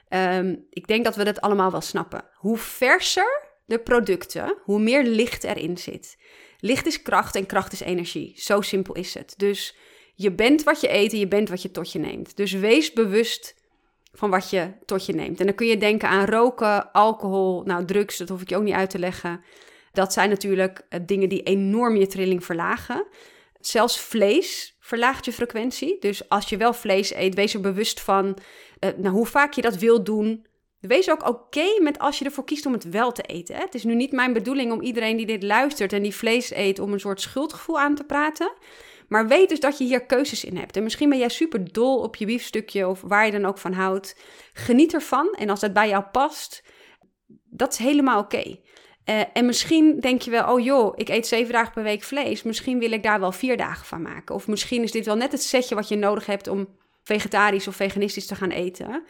[0.08, 2.26] Ehm, ik denk dat we dat allemaal wel snappen.
[2.34, 6.18] Hoe verser de producten, hoe meer licht erin zit.
[6.60, 8.34] Licht is kracht en kracht is energie.
[8.36, 9.34] Zo simpel is het.
[9.38, 9.76] Dus
[10.16, 12.36] je bent wat je eet en je bent wat je tot je neemt.
[12.36, 13.56] Dus wees bewust
[14.18, 15.40] van wat je tot je neemt.
[15.40, 18.64] En dan kun je denken aan roken, alcohol, nou drugs, dat hoef ik je ook
[18.64, 19.44] niet uit te leggen.
[19.92, 23.06] Dat zijn natuurlijk eh, dingen die enorm je trilling verlagen.
[23.60, 25.98] Zelfs vlees verlaagt je frequentie.
[26.00, 28.38] Dus als je wel vlees eet, wees er bewust van
[28.80, 30.46] uh, nou, hoe vaak je dat wil doen.
[30.80, 33.56] Wees ook oké met als je ervoor kiest om het wel te eten.
[33.56, 33.62] Hè?
[33.62, 36.80] Het is nu niet mijn bedoeling om iedereen die dit luistert en die vlees eet,
[36.80, 38.54] om een soort schuldgevoel aan te praten.
[39.08, 40.78] Maar weet dus dat je hier keuzes in hebt.
[40.78, 43.74] En misschien ben jij super dol op je biefstukje of waar je dan ook van
[43.74, 44.20] houdt.
[44.54, 45.34] Geniet ervan.
[45.38, 46.64] En als dat bij jou past,
[47.50, 48.44] dat is helemaal oké.
[49.10, 52.44] Uh, en misschien denk je wel, oh joh, ik eet zeven dagen per week vlees.
[52.44, 54.36] Misschien wil ik daar wel vier dagen van maken.
[54.36, 57.76] Of misschien is dit wel net het setje wat je nodig hebt om vegetarisch of
[57.76, 59.06] veganistisch te gaan eten.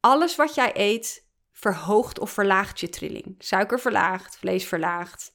[0.00, 3.34] Alles wat jij eet verhoogt of verlaagt je trilling.
[3.38, 5.34] Suiker verlaagt, vlees verlaagt,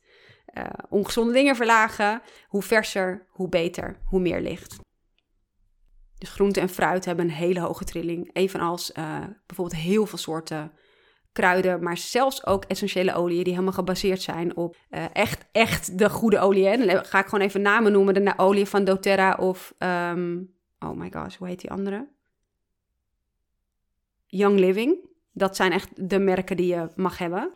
[0.53, 2.21] uh, ongezonde dingen verlagen.
[2.47, 4.79] Hoe verser, hoe beter, hoe meer licht.
[6.17, 8.29] Dus groente en fruit hebben een hele hoge trilling.
[8.33, 10.71] Evenals uh, bijvoorbeeld heel veel soorten
[11.31, 16.09] kruiden, maar zelfs ook essentiële oliën die helemaal gebaseerd zijn op uh, echt, echt de
[16.09, 16.67] goede olie.
[16.67, 18.13] En dan ga ik gewoon even namen noemen.
[18.13, 22.07] De olie van doTERRA of, um, oh my gosh, hoe heet die andere?
[24.25, 25.11] Young Living.
[25.31, 27.53] Dat zijn echt de merken die je mag hebben.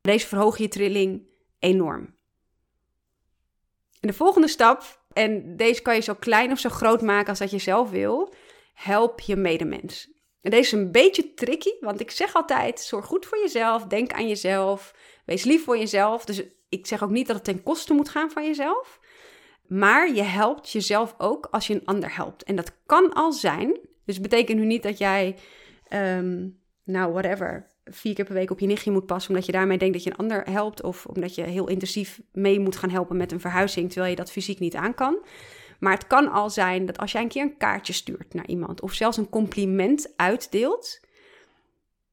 [0.00, 1.28] Deze verhogen je trilling
[1.58, 2.14] enorm.
[4.00, 7.38] En de volgende stap, en deze kan je zo klein of zo groot maken als
[7.38, 8.34] dat je zelf wil,
[8.74, 10.10] help je medemens.
[10.40, 14.12] En deze is een beetje tricky, want ik zeg altijd: zorg goed voor jezelf, denk
[14.12, 14.94] aan jezelf,
[15.24, 16.24] wees lief voor jezelf.
[16.24, 19.00] Dus ik zeg ook niet dat het ten koste moet gaan van jezelf,
[19.66, 22.42] maar je helpt jezelf ook als je een ander helpt.
[22.42, 23.78] En dat kan al zijn.
[24.04, 25.36] Dus betekent nu niet dat jij,
[25.88, 26.48] ehm,
[26.84, 29.94] nou, whatever, vier keer per week op je nichtje moet passen, omdat je daarmee denkt
[29.94, 33.32] dat je een ander helpt, of omdat je heel intensief mee moet gaan helpen met
[33.32, 35.18] een verhuizing, terwijl je dat fysiek niet aan kan.
[35.80, 38.80] Maar het kan al zijn dat als jij een keer een kaartje stuurt naar iemand,
[38.80, 41.00] of zelfs een compliment uitdeelt,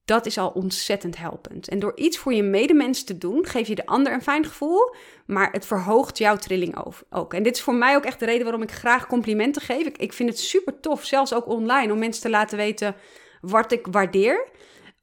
[0.06, 1.68] dat is al ontzettend helpend.
[1.68, 4.96] En door iets voor je medemens te doen, geef je de ander een fijn gevoel,
[5.26, 6.78] maar het verhoogt jouw trilling
[7.10, 7.34] ook.
[7.34, 9.86] En dit is voor mij ook echt de reden waarom ik graag complimenten geef.
[9.86, 12.96] Ik, ik vind het super tof, zelfs ook online, om mensen te laten weten
[13.42, 14.48] wat ik waardeer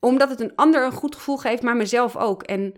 [0.05, 2.43] omdat het een ander een goed gevoel geeft, maar mezelf ook.
[2.43, 2.75] En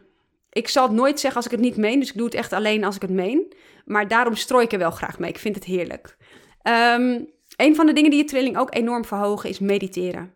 [0.50, 1.98] ik zal het nooit zeggen als ik het niet meen.
[1.98, 3.52] Dus ik doe het echt alleen als ik het meen.
[3.84, 5.30] Maar daarom strooi ik er wel graag mee.
[5.30, 6.16] Ik vind het heerlijk.
[6.62, 10.34] Um, een van de dingen die je trilling ook enorm verhogen is mediteren.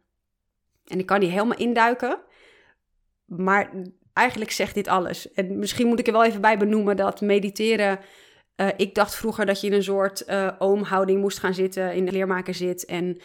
[0.85, 2.19] En ik kan die helemaal induiken.
[3.25, 3.71] Maar
[4.13, 5.33] eigenlijk zegt dit alles.
[5.33, 7.99] En misschien moet ik er wel even bij benoemen dat mediteren.
[8.57, 12.05] Uh, ik dacht vroeger dat je in een soort uh, oomhouding moest gaan zitten, in
[12.05, 12.85] de leermaker zit.
[12.85, 13.21] En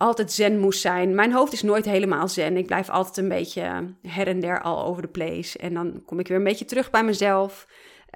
[0.00, 1.14] altijd zen moest zijn.
[1.14, 2.56] Mijn hoofd is nooit helemaal zen.
[2.56, 5.58] Ik blijf altijd een beetje her en der al over de place.
[5.58, 7.66] En dan kom ik weer een beetje terug bij mezelf.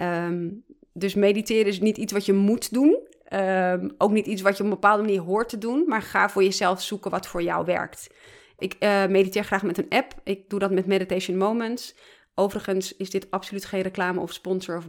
[0.03, 2.99] Um, dus mediteren is niet iets wat je moet doen.
[3.33, 5.85] Um, ook niet iets wat je op een bepaalde manier hoort te doen.
[5.87, 8.11] Maar ga voor jezelf zoeken wat voor jou werkt.
[8.59, 10.13] Ik uh, mediteer graag met een app.
[10.23, 11.97] Ik doe dat met Meditation Moments.
[12.35, 14.87] Overigens is dit absoluut geen reclame of sponsor of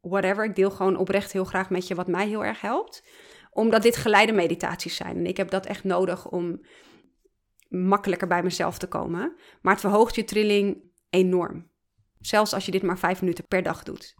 [0.00, 0.44] whatever.
[0.44, 3.02] Ik deel gewoon oprecht heel graag met je wat mij heel erg helpt
[3.50, 5.16] omdat dit geleide meditaties zijn.
[5.16, 6.60] En ik heb dat echt nodig om
[7.68, 9.36] makkelijker bij mezelf te komen.
[9.62, 11.70] Maar het verhoogt je trilling enorm.
[12.20, 14.14] Zelfs als je dit maar vijf minuten per dag doet.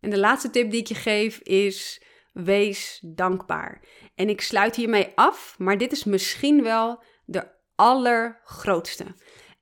[0.00, 2.02] En de laatste tip die ik je geef is:
[2.32, 3.82] wees dankbaar.
[4.14, 9.04] En ik sluit hiermee af, maar dit is misschien wel de allergrootste.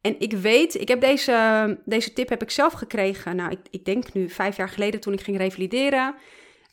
[0.01, 3.37] En ik weet, ik heb deze, deze tip heb ik zelf gekregen.
[3.37, 6.15] Nou, ik, ik denk nu vijf jaar geleden toen ik ging revalideren.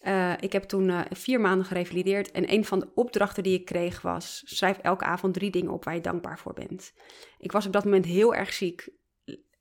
[0.03, 3.65] Uh, ik heb toen uh, vier maanden gerevalideerd en een van de opdrachten die ik
[3.65, 6.93] kreeg was: schrijf elke avond drie dingen op waar je dankbaar voor bent.
[7.37, 8.91] Ik was op dat moment heel erg ziek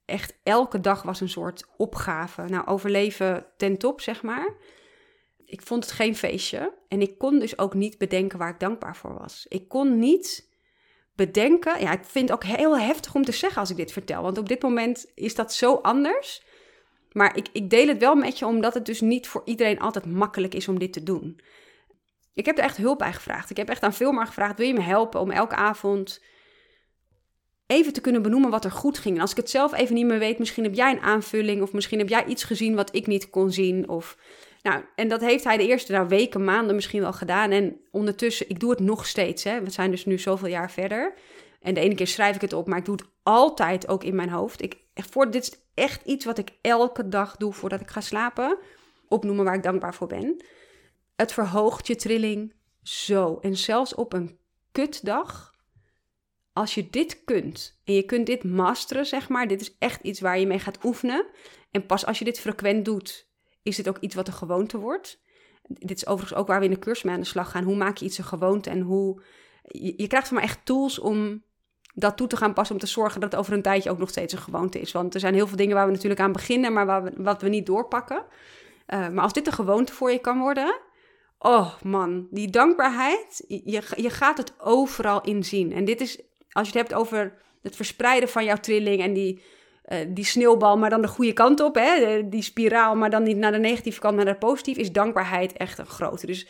[0.04, 2.42] echt elke dag was een soort opgave.
[2.42, 4.56] Nou, overleven ten top, zeg maar.
[5.44, 6.74] Ik vond het geen feestje.
[6.88, 9.46] En ik kon dus ook niet bedenken waar ik dankbaar voor was.
[9.48, 10.50] Ik kon niet
[11.14, 11.80] bedenken.
[11.80, 14.22] Ja, ik vind het ook heel heftig om te zeggen als ik dit vertel.
[14.22, 16.42] Want op dit moment is dat zo anders.
[17.12, 20.06] Maar ik, ik deel het wel met je, omdat het dus niet voor iedereen altijd
[20.06, 21.40] makkelijk is om dit te doen.
[22.34, 23.50] Ik heb er echt hulp bij gevraagd.
[23.50, 26.20] Ik heb echt aan Vilmar gevraagd: wil je me helpen om elke avond
[27.66, 29.14] even te kunnen benoemen wat er goed ging?
[29.14, 31.72] En als ik het zelf even niet meer weet, misschien heb jij een aanvulling of
[31.72, 33.88] misschien heb jij iets gezien wat ik niet kon zien.
[33.88, 34.16] Of,
[34.62, 37.50] nou, en dat heeft hij de eerste nou, weken, maanden misschien wel gedaan.
[37.50, 39.44] En ondertussen, ik doe het nog steeds.
[39.44, 39.62] Hè.
[39.62, 41.14] We zijn dus nu zoveel jaar verder.
[41.60, 44.14] En de ene keer schrijf ik het op, maar ik doe het altijd ook in
[44.14, 44.62] mijn hoofd.
[44.62, 48.58] Ik, voor, dit is echt iets wat ik elke dag doe voordat ik ga slapen.
[49.08, 50.44] Opnoemen waar ik dankbaar voor ben.
[51.16, 53.38] Het verhoogt je trilling zo.
[53.40, 54.38] En zelfs op een
[54.72, 55.54] kutdag,
[56.52, 60.20] als je dit kunt en je kunt dit masteren, zeg maar, dit is echt iets
[60.20, 61.26] waar je mee gaat oefenen.
[61.70, 63.28] En pas als je dit frequent doet,
[63.62, 65.20] is dit ook iets wat een gewoonte wordt.
[65.62, 67.64] Dit is overigens ook waar we in de cursus mee aan de slag gaan.
[67.64, 69.22] Hoe maak je iets een gewoonte en hoe.
[69.62, 71.42] Je, je krijgt van mij echt tools om
[71.92, 74.08] dat toe te gaan passen om te zorgen dat het over een tijdje ook nog
[74.08, 74.92] steeds een gewoonte is.
[74.92, 77.42] Want er zijn heel veel dingen waar we natuurlijk aan beginnen, maar waar we, wat
[77.42, 78.24] we niet doorpakken.
[78.86, 80.80] Uh, maar als dit een gewoonte voor je kan worden,
[81.38, 85.72] oh man, die dankbaarheid, je, je gaat het overal in zien.
[85.72, 86.20] En dit is,
[86.50, 89.42] als je het hebt over het verspreiden van jouw trilling en die,
[89.88, 92.28] uh, die sneeuwbal, maar dan de goede kant op, hè?
[92.28, 95.52] die spiraal, maar dan niet naar de negatieve kant, maar naar de positieve, is dankbaarheid
[95.52, 96.26] echt een grote.
[96.26, 96.48] Dus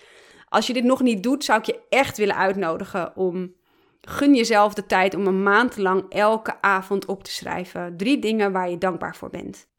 [0.49, 3.55] als je dit nog niet doet, zou ik je echt willen uitnodigen om
[4.09, 7.97] Gun jezelf de tijd om een maand lang elke avond op te schrijven.
[7.97, 9.71] Drie dingen waar je dankbaar voor bent.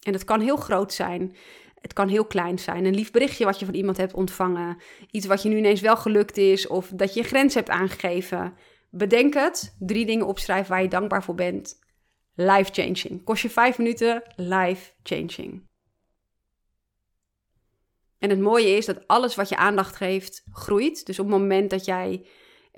[0.00, 1.36] En dat kan heel groot zijn.
[1.74, 2.84] Het kan heel klein zijn.
[2.84, 4.76] Een lief berichtje wat je van iemand hebt ontvangen.
[5.10, 6.66] Iets wat je nu ineens wel gelukt is.
[6.66, 8.54] Of dat je een grens hebt aangegeven.
[8.90, 9.76] Bedenk het.
[9.78, 11.78] Drie dingen opschrijven waar je dankbaar voor bent.
[12.34, 13.24] Life changing.
[13.24, 14.22] Kost je vijf minuten.
[14.36, 15.68] Life changing.
[18.18, 21.06] En het mooie is dat alles wat je aandacht geeft groeit.
[21.06, 22.26] Dus op het moment dat jij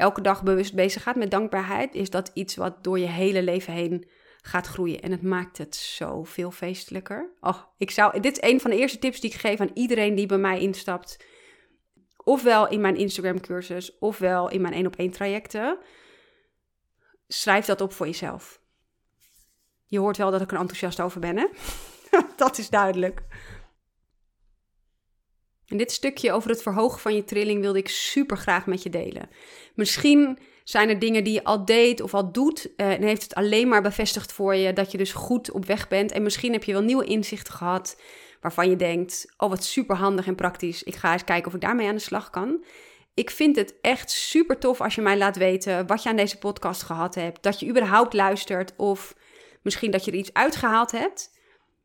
[0.02, 3.72] elke dag bewust bezig gaat met dankbaarheid, is dat iets wat door je hele leven
[3.72, 4.08] heen
[4.42, 5.00] gaat groeien.
[5.00, 7.32] En het maakt het zo veel feestelijker.
[7.40, 10.14] Oh, ik zou, dit is een van de eerste tips die ik geef aan iedereen
[10.14, 11.24] die bij mij instapt.
[12.24, 15.78] Ofwel in mijn Instagram cursus, ofwel in mijn één op één trajecten.
[17.28, 18.60] Schrijf dat op voor jezelf.
[19.86, 21.46] Je hoort wel dat ik er enthousiast over ben, hè?
[22.36, 23.22] dat is duidelijk.
[25.72, 28.90] En dit stukje over het verhogen van je trilling wilde ik super graag met je
[28.90, 29.28] delen.
[29.74, 33.34] Misschien zijn er dingen die je al deed of al doet eh, en heeft het
[33.34, 36.12] alleen maar bevestigd voor je dat je dus goed op weg bent.
[36.12, 38.00] En misschien heb je wel nieuwe inzichten gehad
[38.40, 40.82] waarvan je denkt, oh wat super handig en praktisch.
[40.82, 42.64] Ik ga eens kijken of ik daarmee aan de slag kan.
[43.14, 46.38] Ik vind het echt super tof als je mij laat weten wat je aan deze
[46.38, 47.42] podcast gehad hebt.
[47.42, 49.14] Dat je überhaupt luistert of
[49.62, 51.31] misschien dat je er iets uitgehaald hebt.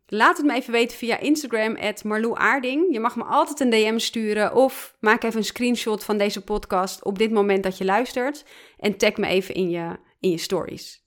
[0.09, 1.77] Laat het me even weten via Instagram,
[2.35, 2.93] Aarding.
[2.93, 7.03] Je mag me altijd een DM sturen of maak even een screenshot van deze podcast
[7.03, 8.45] op dit moment dat je luistert.
[8.77, 11.05] En tag me even in je, in je stories.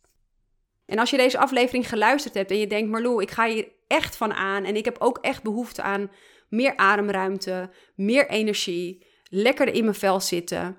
[0.86, 4.16] En als je deze aflevering geluisterd hebt en je denkt, Marlou, ik ga hier echt
[4.16, 6.11] van aan en ik heb ook echt behoefte aan
[6.48, 10.78] meer ademruimte, meer energie, lekkerder in mijn vel zitten,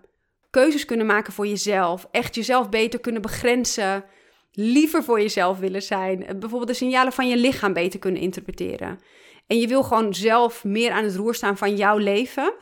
[0.50, 4.06] keuzes kunnen maken voor jezelf, echt jezelf beter kunnen begrenzen
[4.52, 6.26] liever voor jezelf willen zijn.
[6.26, 9.00] Eh, bijvoorbeeld de signalen van je lichaam beter kunnen interpreteren.
[9.48, 12.54] En je wil gewoon zelf meer aan het roer staan van jouw leven.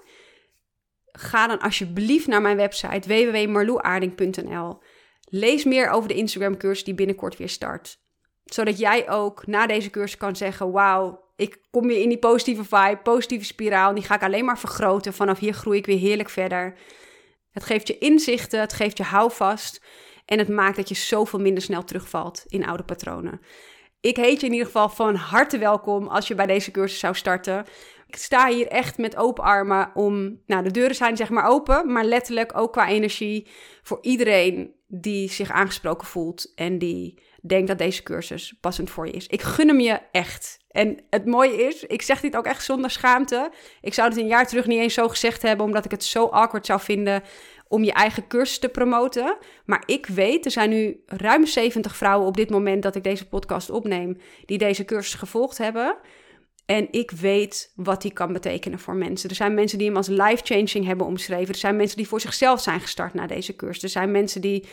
[1.11, 4.79] Ga dan alsjeblieft naar mijn website www.marloeaarding.nl.
[5.23, 7.99] Lees meer over de Instagram cursus die binnenkort weer start.
[8.45, 12.63] Zodat jij ook na deze cursus kan zeggen: Wauw, ik kom weer in die positieve
[12.63, 13.93] vibe, positieve spiraal.
[13.93, 15.13] Die ga ik alleen maar vergroten.
[15.13, 16.77] Vanaf hier groei ik weer heerlijk verder.
[17.51, 19.81] Het geeft je inzichten, het geeft je houvast.
[20.29, 23.41] En het maakt dat je zoveel minder snel terugvalt in oude patronen.
[24.01, 27.15] Ik heet je in ieder geval van harte welkom als je bij deze cursus zou
[27.15, 27.65] starten.
[28.07, 30.41] Ik sta hier echt met open armen om.
[30.45, 33.47] Nou, de deuren zijn zeg maar open, maar letterlijk ook qua energie
[33.83, 39.11] voor iedereen die zich aangesproken voelt en die denkt dat deze cursus passend voor je
[39.11, 39.27] is.
[39.27, 40.57] Ik gun hem je echt.
[40.69, 43.51] En het mooie is, ik zeg dit ook echt zonder schaamte.
[43.81, 46.25] Ik zou het een jaar terug niet eens zo gezegd hebben, omdat ik het zo
[46.25, 47.23] awkward zou vinden
[47.69, 49.37] om je eigen cursus te promoten.
[49.65, 53.27] Maar ik weet, er zijn nu ruim 70 vrouwen op dit moment dat ik deze
[53.27, 55.97] podcast opneem, die deze cursus gevolgd hebben.
[56.65, 59.29] En ik weet wat die kan betekenen voor mensen.
[59.29, 61.53] Er zijn mensen die hem als life-changing hebben omschreven.
[61.53, 63.83] Er zijn mensen die voor zichzelf zijn gestart na deze cursus.
[63.83, 64.67] Er zijn mensen die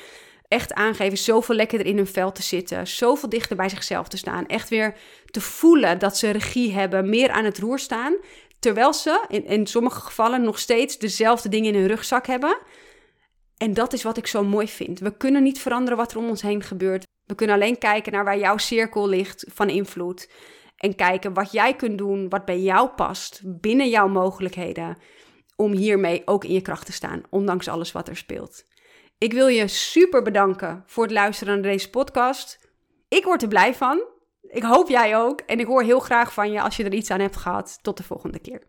[0.49, 2.87] echt aangeven zoveel lekkerder in hun vel te zitten.
[2.87, 4.47] Zoveel dichter bij zichzelf te staan.
[4.47, 4.95] Echt weer
[5.31, 7.09] te voelen dat ze regie hebben.
[7.09, 8.17] Meer aan het roer staan.
[8.59, 12.59] Terwijl ze in, in sommige gevallen nog steeds dezelfde dingen in hun rugzak hebben.
[13.57, 14.99] En dat is wat ik zo mooi vind.
[14.99, 17.07] We kunnen niet veranderen wat er om ons heen gebeurt.
[17.25, 20.31] We kunnen alleen kijken naar waar jouw cirkel ligt van invloed.
[20.77, 24.99] En kijken wat jij kunt doen, wat bij jou past, binnen jouw mogelijkheden.
[25.57, 28.65] Om hiermee ook in je kracht te staan, ondanks alles wat er speelt.
[29.19, 32.71] Ik wil je super bedanken voor het luisteren naar deze podcast.
[33.09, 34.05] Ik word er blij van.
[34.43, 35.41] Ik hoop jij ook.
[35.41, 37.79] En ik hoor heel graag van je als je er iets aan hebt gehad.
[37.83, 38.63] Tot de volgende keer.